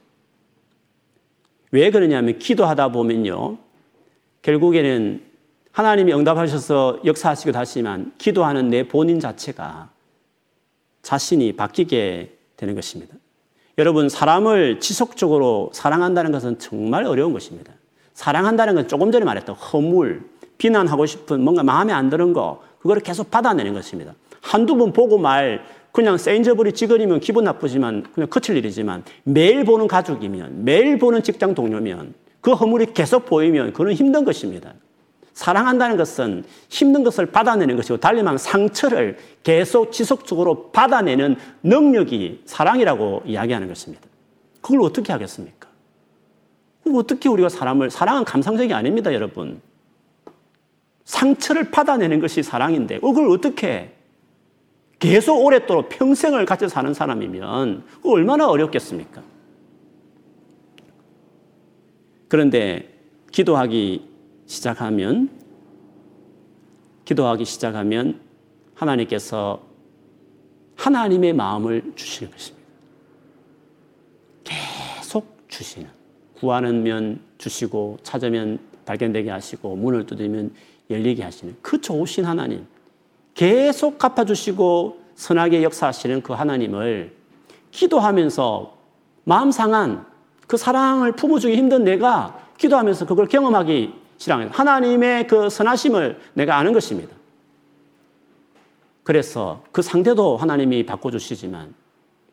[1.70, 3.58] 왜 그러냐면 기도하다 보면요.
[4.42, 5.22] 결국에는
[5.70, 9.90] 하나님이 응답하셔서 역사하시기도 하지만 기도하는 내 본인 자체가
[11.02, 13.14] 자신이 바뀌게 되는 것입니다.
[13.78, 17.72] 여러분, 사람을 지속적으로 사랑한다는 것은 정말 어려운 것입니다.
[18.14, 23.30] 사랑한다는 건 조금 전에 말했던 허물, 비난하고 싶은 뭔가 마음에 안 드는 거, 그거를 계속
[23.30, 24.14] 받아내는 것입니다.
[24.46, 30.64] 한두 번 보고 말, 그냥 세인저버리 찌그리면 기분 나쁘지만 그냥 그칠 일이지만 매일 보는 가족이면
[30.64, 34.74] 매일 보는 직장 동료면 그 허물이 계속 보이면 그는 힘든 것입니다.
[35.32, 43.66] 사랑한다는 것은 힘든 것을 받아내는 것이고 달리 말하면 상처를 계속 지속적으로 받아내는 능력이 사랑이라고 이야기하는
[43.68, 44.04] 것입니다.
[44.60, 45.68] 그걸 어떻게 하겠습니까?
[46.94, 49.60] 어떻게 우리가 사람을 사랑은 감상적이 아닙니다, 여러분.
[51.04, 53.95] 상처를 받아내는 것이 사랑인데 그걸 어떻게
[54.98, 59.22] 계속 오랫도록 평생을 같이 사는 사람이면 얼마나 어렵겠습니까?
[62.28, 62.92] 그런데
[63.30, 64.08] 기도하기
[64.46, 65.30] 시작하면
[67.04, 68.20] 기도하기 시작하면
[68.74, 69.62] 하나님께서
[70.76, 72.66] 하나님의 마음을 주시는 것입니다.
[74.44, 75.88] 계속 주시는.
[76.34, 76.82] 구하는
[77.38, 80.52] 주시고 찾으면 발견되게 하시고 문을 두드리면
[80.90, 82.66] 열리게 하시는 그 좋으신 하나님.
[83.36, 87.14] 계속 갚아주시고 선하게 역사하시는 그 하나님을
[87.70, 88.74] 기도하면서
[89.24, 90.06] 마음 상한
[90.46, 97.14] 그 사랑을 품어주기 힘든 내가 기도하면서 그걸 경험하기 싫어하는 하나님의 그 선하심을 내가 아는 것입니다.
[99.02, 101.74] 그래서 그 상대도 하나님이 바꿔주시지만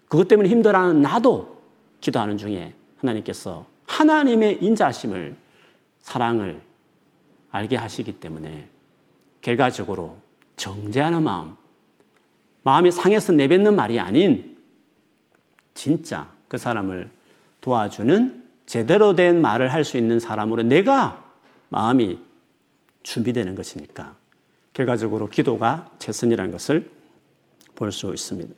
[0.08, 1.58] 그것 때문에 힘들어하는 나도
[2.00, 5.36] 기도하는 중에 하나님께서 하나님의 인자심을
[6.00, 6.62] 사랑을
[7.52, 8.70] 알게 하시기 때문에
[9.42, 10.23] 결과적으로
[10.58, 11.56] 정죄하는 마음,
[12.64, 14.58] 마음이 상해서 내뱉는 말이 아닌
[15.74, 17.10] 진짜 그 사람을
[17.62, 21.24] 도와주는 제대로 된 말을 할 수 있는 사람으로 내가
[21.70, 22.20] 마음이
[23.04, 24.16] 준비되는 것이니까
[24.74, 26.90] 결과적으로 기도가 최선이라는 것을
[27.76, 28.54] 볼 수 있습니다.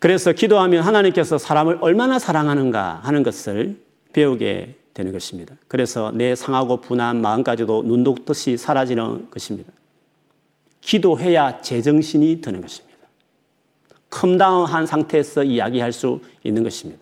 [0.00, 3.80] 그래서 기도하면 하나님께서 사람을 얼마나 사랑하는가 하는 것을
[4.12, 5.54] 배우게 되는 것입니다.
[5.68, 9.72] 그래서 내 상하고 분한 마음까지도 눈독듯이 사라지는 것입니다.
[10.80, 12.92] 기도해야 제정신이 드는 것입니다.
[14.10, 17.00] 컴다운한 상태에서 이야기할 수 있는 것입니다.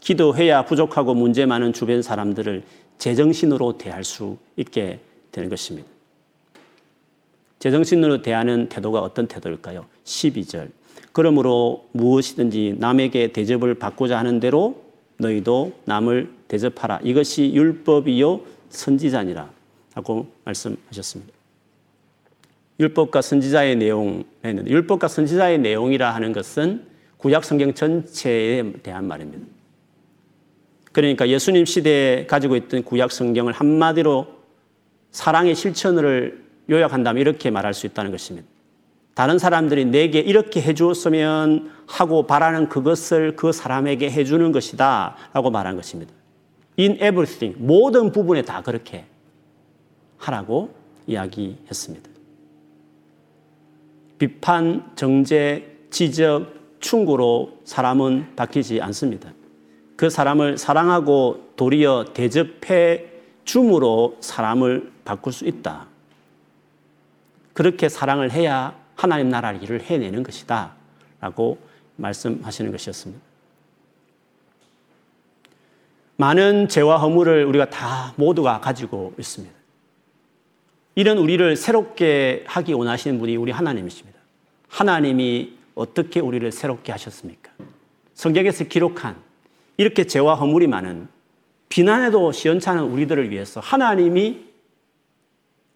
[0.00, 2.64] 기도해야 부족하고 문제 많은 주변 사람들을
[2.98, 5.88] 제정신으로 대할 수 있게 되는 것입니다.
[7.60, 9.86] 제정신으로 대하는 태도가 어떤 태도일까요?
[10.04, 10.70] 12절.
[11.12, 14.82] 그러므로 무엇이든지 남에게 대접을 받고자 하는 대로
[15.18, 17.00] 너희도 남을 대접하라.
[17.02, 19.50] 이것이 율법이요 선지자니라.
[19.94, 21.32] 라고 말씀하셨습니다.
[22.80, 26.86] 율법과 선지자의 내용 율법과 선지자의 내용이라 하는 것은
[27.18, 29.46] 구약 성경 전체에 대한 말입니다.
[30.90, 34.26] 그러니까 예수님 시대에 가지고 있던 구약 성경을 한마디로
[35.10, 38.48] 사랑의 실천을 요약한다면 이렇게 말할 수 있다는 것입니다.
[39.14, 46.12] 다른 사람들이 내게 이렇게 해주었으면 하고 바라는 그것을 그 사람에게 해주는 것이다 라고 말한 것입니다.
[46.78, 49.04] In everything, 모든 부분에 다 그렇게
[50.16, 50.74] 하라고
[51.06, 52.10] 이야기했습니다.
[54.18, 59.32] 비판, 정죄, 지적, 충고로 사람은 바뀌지 않습니다.
[59.96, 63.06] 그 사람을 사랑하고 도리어 대접해
[63.44, 65.86] 줌으로 사람을 바꿀 수 있다.
[67.52, 70.74] 그렇게 사랑을 해야 하나님 나라 일을 해내는 것이다.
[71.20, 71.58] 라고
[71.96, 73.22] 말씀하시는 것이었습니다.
[76.16, 79.54] 많은 죄와 허물을 우리가 다 모두가 가지고 있습니다.
[80.94, 84.18] 이런 우리를 새롭게 하기 원하시는 분이 우리 하나님이십니다.
[84.68, 87.50] 하나님이 어떻게 우리를 새롭게 하셨습니까?
[88.14, 89.16] 성경에서 기록한
[89.78, 91.08] 이렇게 죄와 허물이 많은
[91.68, 94.44] 비난에도 시원찮은 우리들을 위해서 하나님이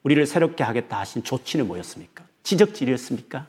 [0.03, 2.26] 우리를 새롭게 하겠다 하신 조치는 뭐였습니까?
[2.47, 3.47] 지적질이었습니까?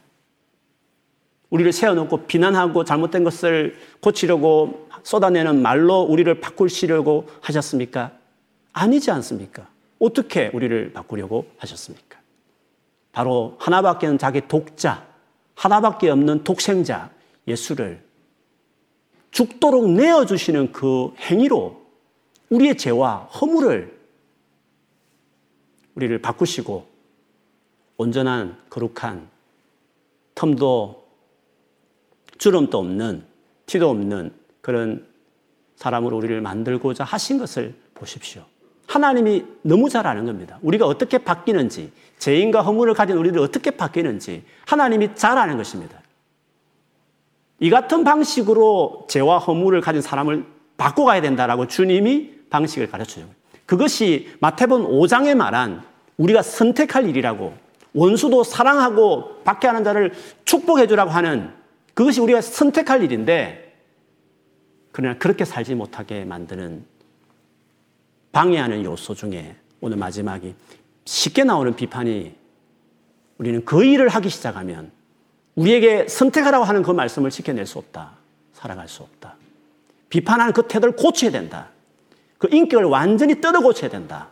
[1.51, 8.11] 우리를 세워놓고 비난하고 잘못된 것을 고치려고 쏟아내는 말로 우리를 바꾸시려고 하셨습니까?
[8.73, 9.69] 아니지 않습니까?
[9.99, 12.17] 어떻게 우리를 바꾸려고 하셨습니까?
[13.11, 15.07] 바로 하나밖에 없는 자기 독자,
[15.55, 17.09] 하나밖에 없는 독생자
[17.47, 18.03] 예수를
[19.31, 21.85] 죽도록 내어주시는 그 행위로
[22.49, 23.95] 우리의 죄와 허물을
[25.95, 26.96] 우리를 바꾸시고
[27.97, 29.27] 온전한 거룩한
[30.35, 30.97] 텀도
[32.37, 33.23] 주름도 없는
[33.65, 34.31] 티도 없는
[34.61, 35.05] 그런
[35.75, 38.43] 사람으로 우리를 만들고자 하신 것을 보십시오.
[38.87, 40.59] 하나님이 너무 잘 아는 겁니다.
[40.61, 46.01] 우리가 어떻게 바뀌는지, 죄인과 허물을 가진 우리를 어떻게 바뀌는지 하나님이 잘 아는 것입니다.
[47.59, 50.45] 이 같은 방식으로 죄와 허물을 가진 사람을
[50.77, 53.25] 바꿔가야 된다라고 주님이 방식을 가르쳐요.
[53.65, 55.83] 그것이 마태본 5장에 말한
[56.17, 57.53] 우리가 선택할 일이라고
[57.97, 60.13] 원수도 사랑하고 박해하는 자를
[60.45, 61.51] 축복해 주라고 하는
[61.95, 63.75] 그것이 우리가 선택할 일인데
[64.91, 66.85] 그러나 그렇게 살지 못하게 만드는
[68.31, 70.53] 방해하는 요소 중에 오늘 마지막이
[71.05, 72.35] 쉽게 나오는 비판이
[73.39, 74.91] 우리는 그 일을 하기 시작하면
[75.55, 78.11] 우리에게 선택하라고 하는 그 말씀을 지켜낼 수 없다.
[78.53, 79.35] 살아갈 수 없다.
[80.09, 81.69] 비판하는 그 태도를 고쳐야 된다.
[82.37, 84.29] 그 인격을 완전히 뜯어 고쳐야 된다.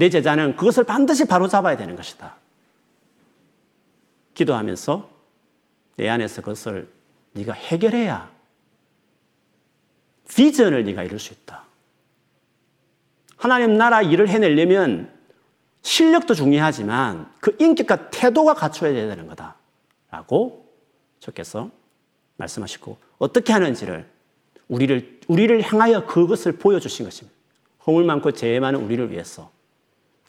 [0.00, 2.34] 내 제자는 그것을 반드시 바로잡아야 되는 것이다.
[4.32, 5.10] 기도하면서
[5.96, 6.90] 내 안에서 그것을
[7.32, 8.30] 네가 해결해야
[10.26, 11.64] 비전을 네가 이룰 수 있다.
[13.36, 15.12] 하나님 나라 일을 해내려면
[15.82, 19.56] 실력도 중요하지만 그 인격과 태도가 갖춰야 되는 거다.
[20.10, 20.66] 라고
[21.18, 21.70] 주께서
[22.38, 24.08] 말씀하시고 어떻게 하는지를
[24.68, 27.38] 우리를, 우리를 향하여 그것을 보여주신 것입니다.
[27.86, 29.59] 허물 많고 죄 많은 우리를 위해서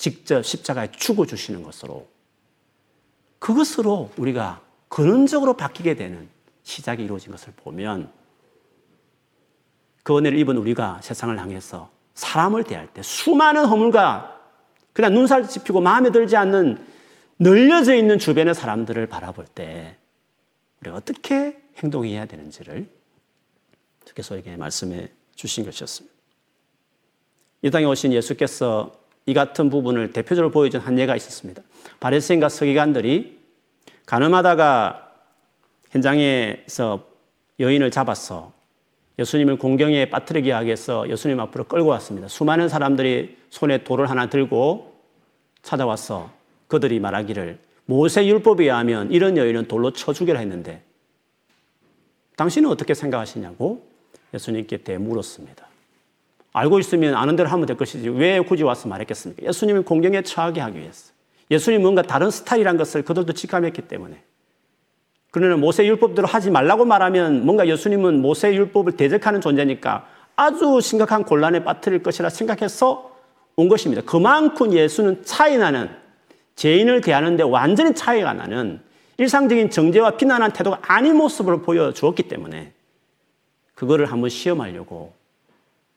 [0.02, 2.08] 직접 십자가에 죽어 주시는 것으로
[3.38, 6.28] 그것으로 우리가 근원적으로 바뀌게 되는
[6.64, 8.12] 시작이 이루어진 것을 보면
[10.02, 14.42] 그 은혜를 입은 우리가 세상을 향해서 사람을 대할 때 수많은 허물과
[14.92, 16.84] 그냥 눈살 짚히고 마음에 들지 않는
[17.38, 20.00] 널려져 있는 주변의 사람들을 바라볼 때
[20.82, 22.90] 우리가 어떻게 행동해야 되는지를
[24.06, 26.16] 주께서 에게 말씀해 주신 것이었습니다.
[27.62, 29.00] 이 땅에 오신 예수께서
[29.32, 31.62] 이 같은 부분을 대표적으로 보여준 한 예가 있었습니다.
[32.02, 33.40] 바리새인과 서기관들이
[34.06, 35.10] 가늠하다가
[35.92, 37.06] 현장에서
[37.58, 38.52] 여인을 잡아서
[39.20, 42.28] 예수님을 공경에 빠뜨리게 하기 위해서 예수님 앞으로 끌고 왔습니다.
[42.28, 45.00] 수많은 사람들이 손에 돌을 하나 들고
[45.62, 46.30] 찾아와서
[46.68, 50.82] 그들이 말하기를 모세 율법에 의하면 이런 여인은 돌로 쳐 죽여라 했는데
[52.36, 53.88] 당신은 어떻게 생각하시냐고
[54.34, 55.71] 예수님께 대물었습니다.
[56.54, 59.48] 알고 있으면 아는 대로 하면 될 것이지 왜 굳이 와서 말했겠습니까?
[59.48, 61.14] 예수님을 공경에 처하게 하기 위해서.
[61.50, 64.22] 예수님 뭔가 다른 스타일이란 것을 그들도 직감했기 때문에.
[65.32, 71.64] 그러나 모세 율법대로 하지 말라고 말하면 뭔가 예수님은 모세 율법을 대적하는 존재니까 아주 심각한 곤란에
[71.64, 73.12] 빠뜨릴 것이라 생각해서
[73.56, 74.02] 온 것입니다.
[74.06, 75.90] 그만큼 예수는 차이 나는
[76.56, 78.82] 죄인을 대하는데 완전히 차이가 나는
[79.18, 82.74] 일상적인 정죄와 비난한 태도가 아닌 모습을 보여주었기 때문에
[83.76, 85.14] 그거를 한번 시험하려고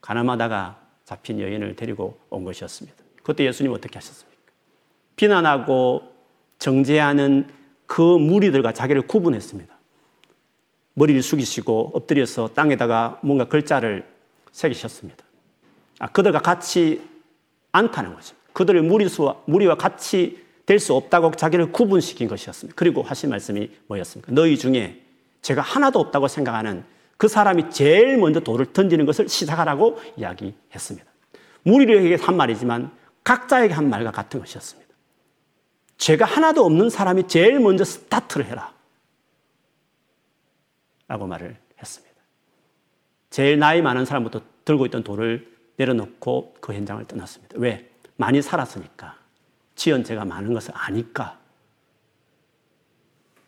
[0.05, 3.03] 가나마다가 잡힌 여인을 데리고 온 것이었습니다.
[3.23, 4.39] 그때 예수님 어떻게 하셨습니까?
[5.17, 6.03] 비난하고
[6.59, 7.49] 정죄하는
[7.87, 9.75] 그 무리들과 자기를 구분했습니다.
[10.93, 14.07] 머리를 숙이시고 엎드려서 땅에다가 뭔가 글자를
[14.53, 15.25] 새기셨습니다.
[16.01, 17.01] 아, 그들과 같이
[17.73, 18.37] 않다는 거죠.
[18.53, 22.75] 그들의 무리수와, 무리와 같이 될 수 없다고 자기를 구분시킨 것이었습니다.
[22.77, 24.33] 그리고 하신 말씀이 뭐였습니까?
[24.33, 25.01] 너희 중에
[25.41, 26.85] 제가 하나도 없다고 생각하는
[27.17, 31.11] 그 사람이 제일 먼저 돌을 던지는 것을 시작하라고 이야기했습니다.
[31.63, 32.91] 무리에게 한 말이지만
[33.23, 34.85] 각자에게 한 말과 같은 것이었습니다.
[35.97, 38.75] 죄가 하나도 없는 사람이 제일 먼저 스타트를 해라.
[41.09, 42.15] 라고 말을 했습니다.
[43.31, 47.57] 제일 나이 많은 사람부터 들고 있던 돌을 내려놓고 그 현장을 떠났습니다.
[47.59, 47.91] 왜?
[48.17, 49.17] 많이 살았으니까.
[49.75, 51.39] 지연제가 많은 것을 아니까.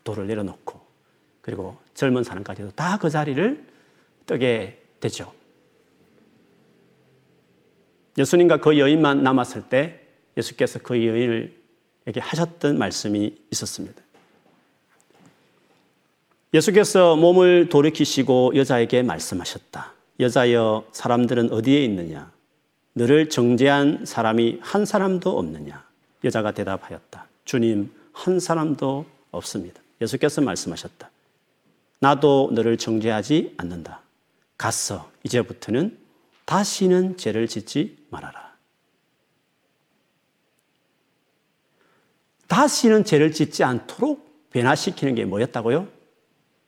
[0.03, 0.79] 돌을 내려놓고
[1.41, 3.65] 그리고 젊은 사람까지도 다 그 자리를
[4.25, 5.33] 뜨게 되죠.
[8.17, 10.01] 예수님과 그 여인만 남았을 때
[10.35, 14.01] 예수께서 그 여인에게 하셨던 말씀이 있었습니다.
[16.53, 19.93] 예수께서 몸을 돌이키시고 여자에게 말씀하셨다.
[20.19, 22.31] 여자여, 사람들은 어디에 있느냐?
[22.93, 25.85] 너를 정죄한 사람이 한 사람도 없느냐?
[26.23, 27.27] 여자가 대답하였다.
[27.45, 29.81] 주님, 한 사람도 없습니다.
[30.01, 31.11] 예수께서 말씀하셨다.
[31.99, 34.01] 나도 너를 정죄하지 않는다.
[34.57, 35.09] 갔어.
[35.23, 35.97] 이제부터는
[36.45, 38.55] 다시는 죄를 짓지 말아라.
[42.47, 45.87] 다시는 죄를 짓지 않도록 변화시키는 게 뭐였다고요?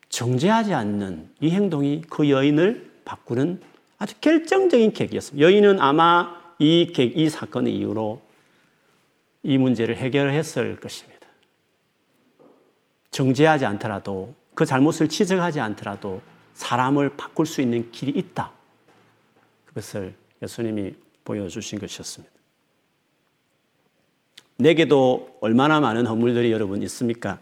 [0.10, 3.62] 정죄하지 않는 이 행동이 그 여인을 바꾸는
[3.98, 5.48] 아주 결정적인 계기였습니다.
[5.48, 8.22] 여인은 아마 이, 이 사건의 이후로
[9.44, 11.28] 이 문제를 해결했을 것입니다.
[13.12, 16.22] 정죄하지 않더라도 그 잘못을 지적하지 않더라도
[16.54, 18.52] 사람을 바꿀 수 있는 길이 있다.
[19.68, 22.36] 그것을 예수님이 보여주신 것이었습니다.
[24.58, 27.40] 내게도 얼마나 많은 허물들이 여러분 있습니까?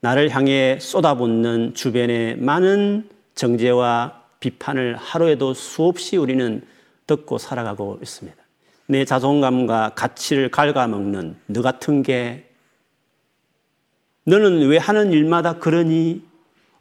[0.00, 6.66] 나를 향해 쏟아붓는 주변의 많은 정죄와 비판을 하루에도 수없이 우리는
[7.06, 8.42] 듣고 살아가고 있습니다.
[8.86, 12.50] 내 자존감과 가치를 갉아먹는 너 같은 게
[14.24, 16.22] 너는 왜 하는 일마다 그러니?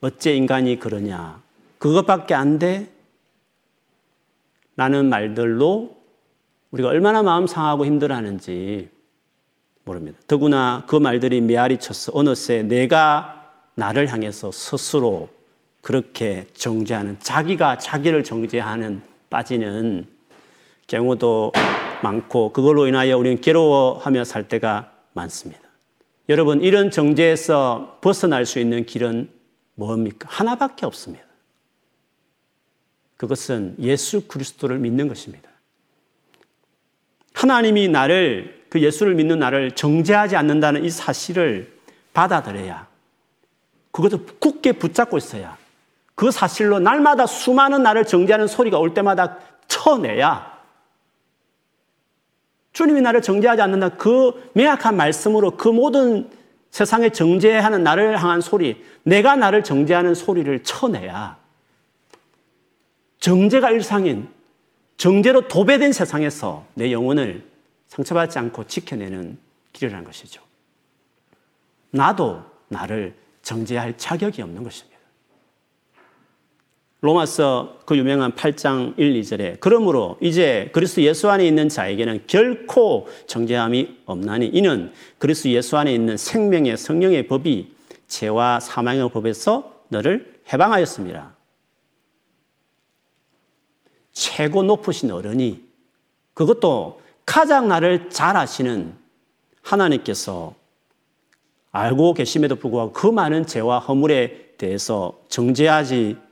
[0.01, 1.41] 어째 인간이 그러냐?
[1.77, 2.89] 그것밖에 안 돼?
[4.75, 5.97] 라는 말들로
[6.71, 8.89] 우리가 얼마나 마음 상하고 힘들어하는지
[9.85, 10.17] 모릅니다.
[10.27, 15.29] 더구나 그 말들이 메아리 쳐서 어느새 내가 나를 향해서 스스로
[15.81, 20.07] 그렇게 정죄하는 자기가 자기를 정죄하는 빠지는
[20.87, 21.51] 경우도
[22.01, 25.62] 많고 그걸로 인하여 우리는 괴로워하며 살 때가 많습니다.
[26.29, 29.29] 여러분, 이런 정죄에서 벗어날 수 있는 길은
[29.75, 30.27] 뭡니까?
[30.31, 31.25] 하나밖에 없습니다.
[33.17, 35.49] 그것은 예수 그리스도를 믿는 것입니다.
[37.33, 41.73] 하나님이 나를, 그 예수를 믿는 나를 정죄하지 않는다는 이 사실을
[42.13, 42.87] 받아들여야,
[43.91, 45.57] 그것을 굳게 붙잡고 있어야,
[46.15, 50.52] 그 사실로 날마다 수많은 나를 정죄하는 소리가 올 때마다 쳐내야
[52.73, 53.89] 주님이 나를 정죄하지 않는다.
[53.89, 56.29] 그 명확한 말씀으로 그 모든
[56.71, 61.37] 세상에 정죄하는 나를 향한 소리, 내가 나를 정죄하는 소리를 쳐내야
[63.19, 64.27] 정죄가 일상인
[64.97, 67.45] 정죄로 도배된 세상에서 내 영혼을
[67.87, 69.37] 상처받지 않고 지켜내는
[69.71, 70.41] 길이라는 것이죠.
[71.91, 73.13] 나도 나를
[73.43, 74.92] 정죄할 자격이 없는 것입니다.
[77.03, 83.97] 로마서 그 유명한 8장 1, 2절에 그러므로 이제 그리스도 예수 안에 있는 자에게는 결코 정죄함이
[84.05, 87.75] 없나니 이는 그리스도 예수 안에 있는 생명의 성령의 법이
[88.07, 91.35] 죄와 사망의 법에서 너를 해방하였습니다.
[94.13, 95.61] 최고 높으신 어른이
[96.33, 98.93] 그것도 가장 나를 잘 아시는
[99.61, 100.55] 하나님께서
[101.73, 106.22] 알고 계심에도 불구하고 그 많은 죄와 허물에 대해서 정죄하지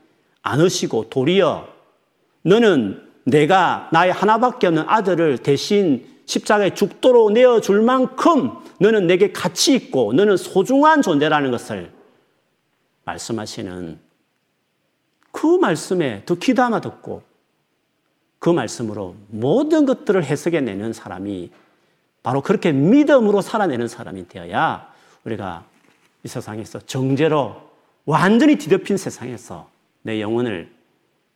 [0.43, 1.67] 않으시고 도리어
[2.43, 10.13] 너는 내가 나의 하나밖에 없는 아들을 대신 십자가에 죽도록 내어줄 만큼 너는 내게 가치 있고
[10.13, 11.91] 너는 소중한 존재라는 것을
[13.05, 13.99] 말씀하시는
[15.31, 17.23] 그 말씀에 더 귀담아 듣고
[18.39, 21.51] 그 말씀으로 모든 것들을 해석해내는 사람이
[22.23, 24.91] 바로 그렇게 믿음으로 살아내는 사람이 되어야
[25.25, 25.65] 우리가
[26.23, 27.69] 이 세상에서 정제로
[28.05, 29.70] 완전히 뒤덮인 세상에서
[30.02, 30.72] 내 영혼을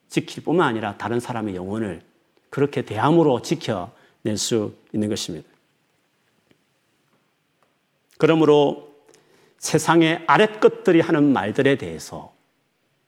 [0.09, 2.01] 지킬 뿐만 아니라 다른 사람의 영혼을
[2.49, 5.47] 그렇게 대함으로 지켜낼 수 있는 것입니다.
[8.17, 8.93] 그러므로
[9.57, 12.33] 세상의 아랫 것들이 하는 말들에 대해서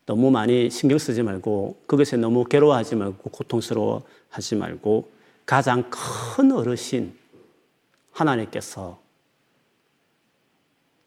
[0.05, 5.12] 너무 많이 신경 쓰지 말고 그것에 너무 괴로워하지 말고 고통스러워하지 말고
[5.45, 7.16] 가장 큰 어르신
[8.12, 8.99] 하나님께서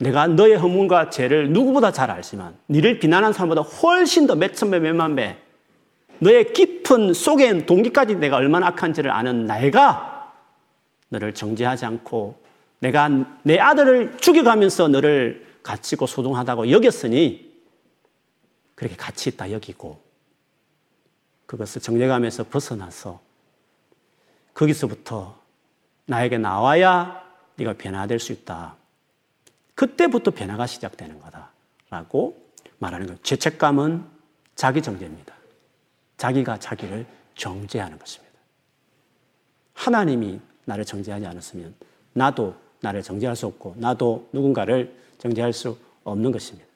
[0.00, 5.14] 내가 너의 허물과 죄를 누구보다 잘 알지만 너를 비난한 사람보다 훨씬 더 몇천 배, 몇만
[5.14, 5.36] 배
[6.20, 10.32] 너의 깊은 속에 동기까지 내가 얼마나 악한지를 아는 내가
[11.10, 12.40] 너를 정죄하지 않고
[12.78, 13.10] 내가
[13.42, 17.50] 내 아들을 죽여가면서 너를 가치고 소중하다고 여겼으니
[18.74, 20.00] 그렇게 가치 있다 여기고
[21.44, 23.20] 그것을 정죄감에서 벗어나서
[24.54, 25.38] 거기서부터
[26.06, 27.22] 나에게 나와야
[27.56, 28.79] 네가 변화될 수 있다.
[29.80, 32.36] 그때부터 변화가 시작되는 거다라고
[32.80, 33.18] 말하는 거예요.
[33.22, 34.04] 죄책감은
[34.54, 35.34] 자기 정죄입니다.
[36.18, 38.38] 자기가 자기를 정죄하는 것입니다.
[39.72, 41.74] 하나님이 나를 정죄하지 않았으면
[42.12, 46.68] 나도 나를 정죄할 수 없고 나도 누군가를 정죄할 수 없는 것입니다.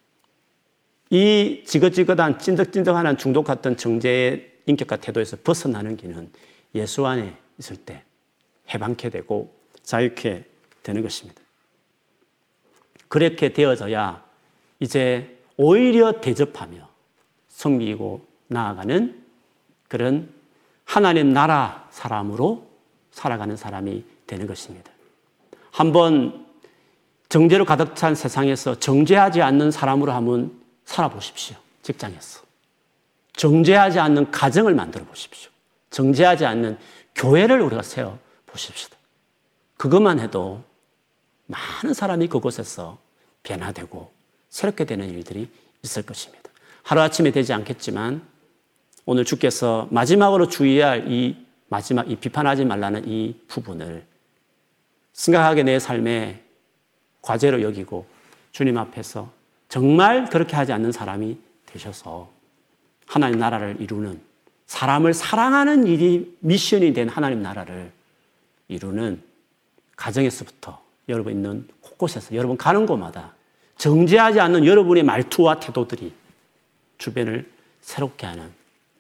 [1.11, 6.31] 이 지긋지긋한 찐득찐득한 중독 같은 정죄의 인격과 태도에서 벗어나는 길은
[6.75, 8.03] 예수 안에 있을 때
[8.73, 10.47] 해방케 되고 자유케
[10.83, 11.44] 되는 것입니다.
[13.15, 14.25] 그렇게 되어져야
[14.81, 16.89] 이제 오히려 대접하며
[17.47, 19.25] 섬기고 나아가는
[19.87, 20.29] 그런
[20.85, 22.69] 하나님 나라 사람으로
[23.13, 24.91] 살아가는 사람이 되는 것입니다.
[25.71, 26.45] 한번
[27.29, 31.57] 정죄로 가득 찬 세상에서 정죄하지 않는 사람으로 한번 살아보십시오.
[31.83, 32.43] 직장에서.
[33.37, 35.53] 정죄하지 않는 가정을 만들어 보십시오.
[35.91, 36.79] 정죄하지 않는
[37.15, 38.97] 교회를 우리가 세워 보십시다.
[39.77, 40.65] 그것만 해도
[41.47, 43.04] 많은 사람이 그곳에서
[43.45, 44.11] 변화되고
[44.51, 45.49] 새롭게 되는 일들이
[45.83, 46.51] 있을 것입니다.
[46.83, 48.23] 하루아침에 되지 않겠지만
[49.07, 51.37] 오늘 주께서 마지막으로 주의할 이
[51.69, 54.05] 마지막 이 비판하지 말라는 이 부분을
[55.13, 56.43] 심각하게 내 삶의
[57.23, 58.07] 과제로 여기고
[58.53, 59.31] 주님 앞에서
[59.69, 62.31] 정말 그렇게 하지 않는 사람이 되셔서
[63.07, 64.21] 하나님 나라를 이루는
[64.67, 67.93] 사람을 사랑하는 일이 미션이 된 하나님 나라를
[68.69, 69.23] 이루는
[69.97, 73.35] 가정에서부터 여러분 있는 곳곳에서 여러분 가는 곳마다
[73.79, 76.13] 정죄하지 않는 여러분의 말투와 태도들이
[76.99, 77.51] 주변을
[77.81, 78.51] 새롭게 하는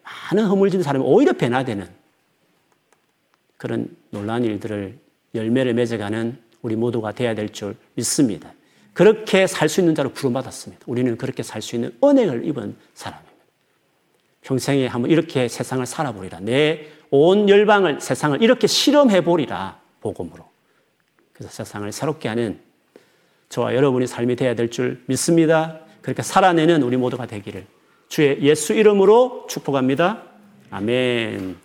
[0.03, 1.89] 많은 허물진 사람이 오히려 변화되는
[3.57, 4.99] 그런 놀라운 일들을
[5.35, 8.53] 열매를 맺어가는 우리 모두가 되어야 될 줄 믿습니다.
[8.93, 10.85] 그렇게 살 수 있는 자로 부름받았습니다.
[10.87, 13.35] 우리는 그렇게 살 수 있는 은혜를 입은 사람입니다.
[14.43, 16.41] 평생에 한번 이렇게 세상을 살아보리라.
[16.41, 19.79] 내 온 열방을 세상을 이렇게 실험해 보리라.
[20.01, 20.45] 복음으로.
[21.35, 22.59] 그래서 세상을 새롭게 하는
[23.51, 25.81] 저와 여러분의 삶이 되어야 될 줄 믿습니다.
[26.01, 27.67] 그렇게 살아내는 우리 모두가 되기를
[28.09, 30.23] 주의 예수 이름으로 축복합니다.
[30.71, 31.64] 아멘.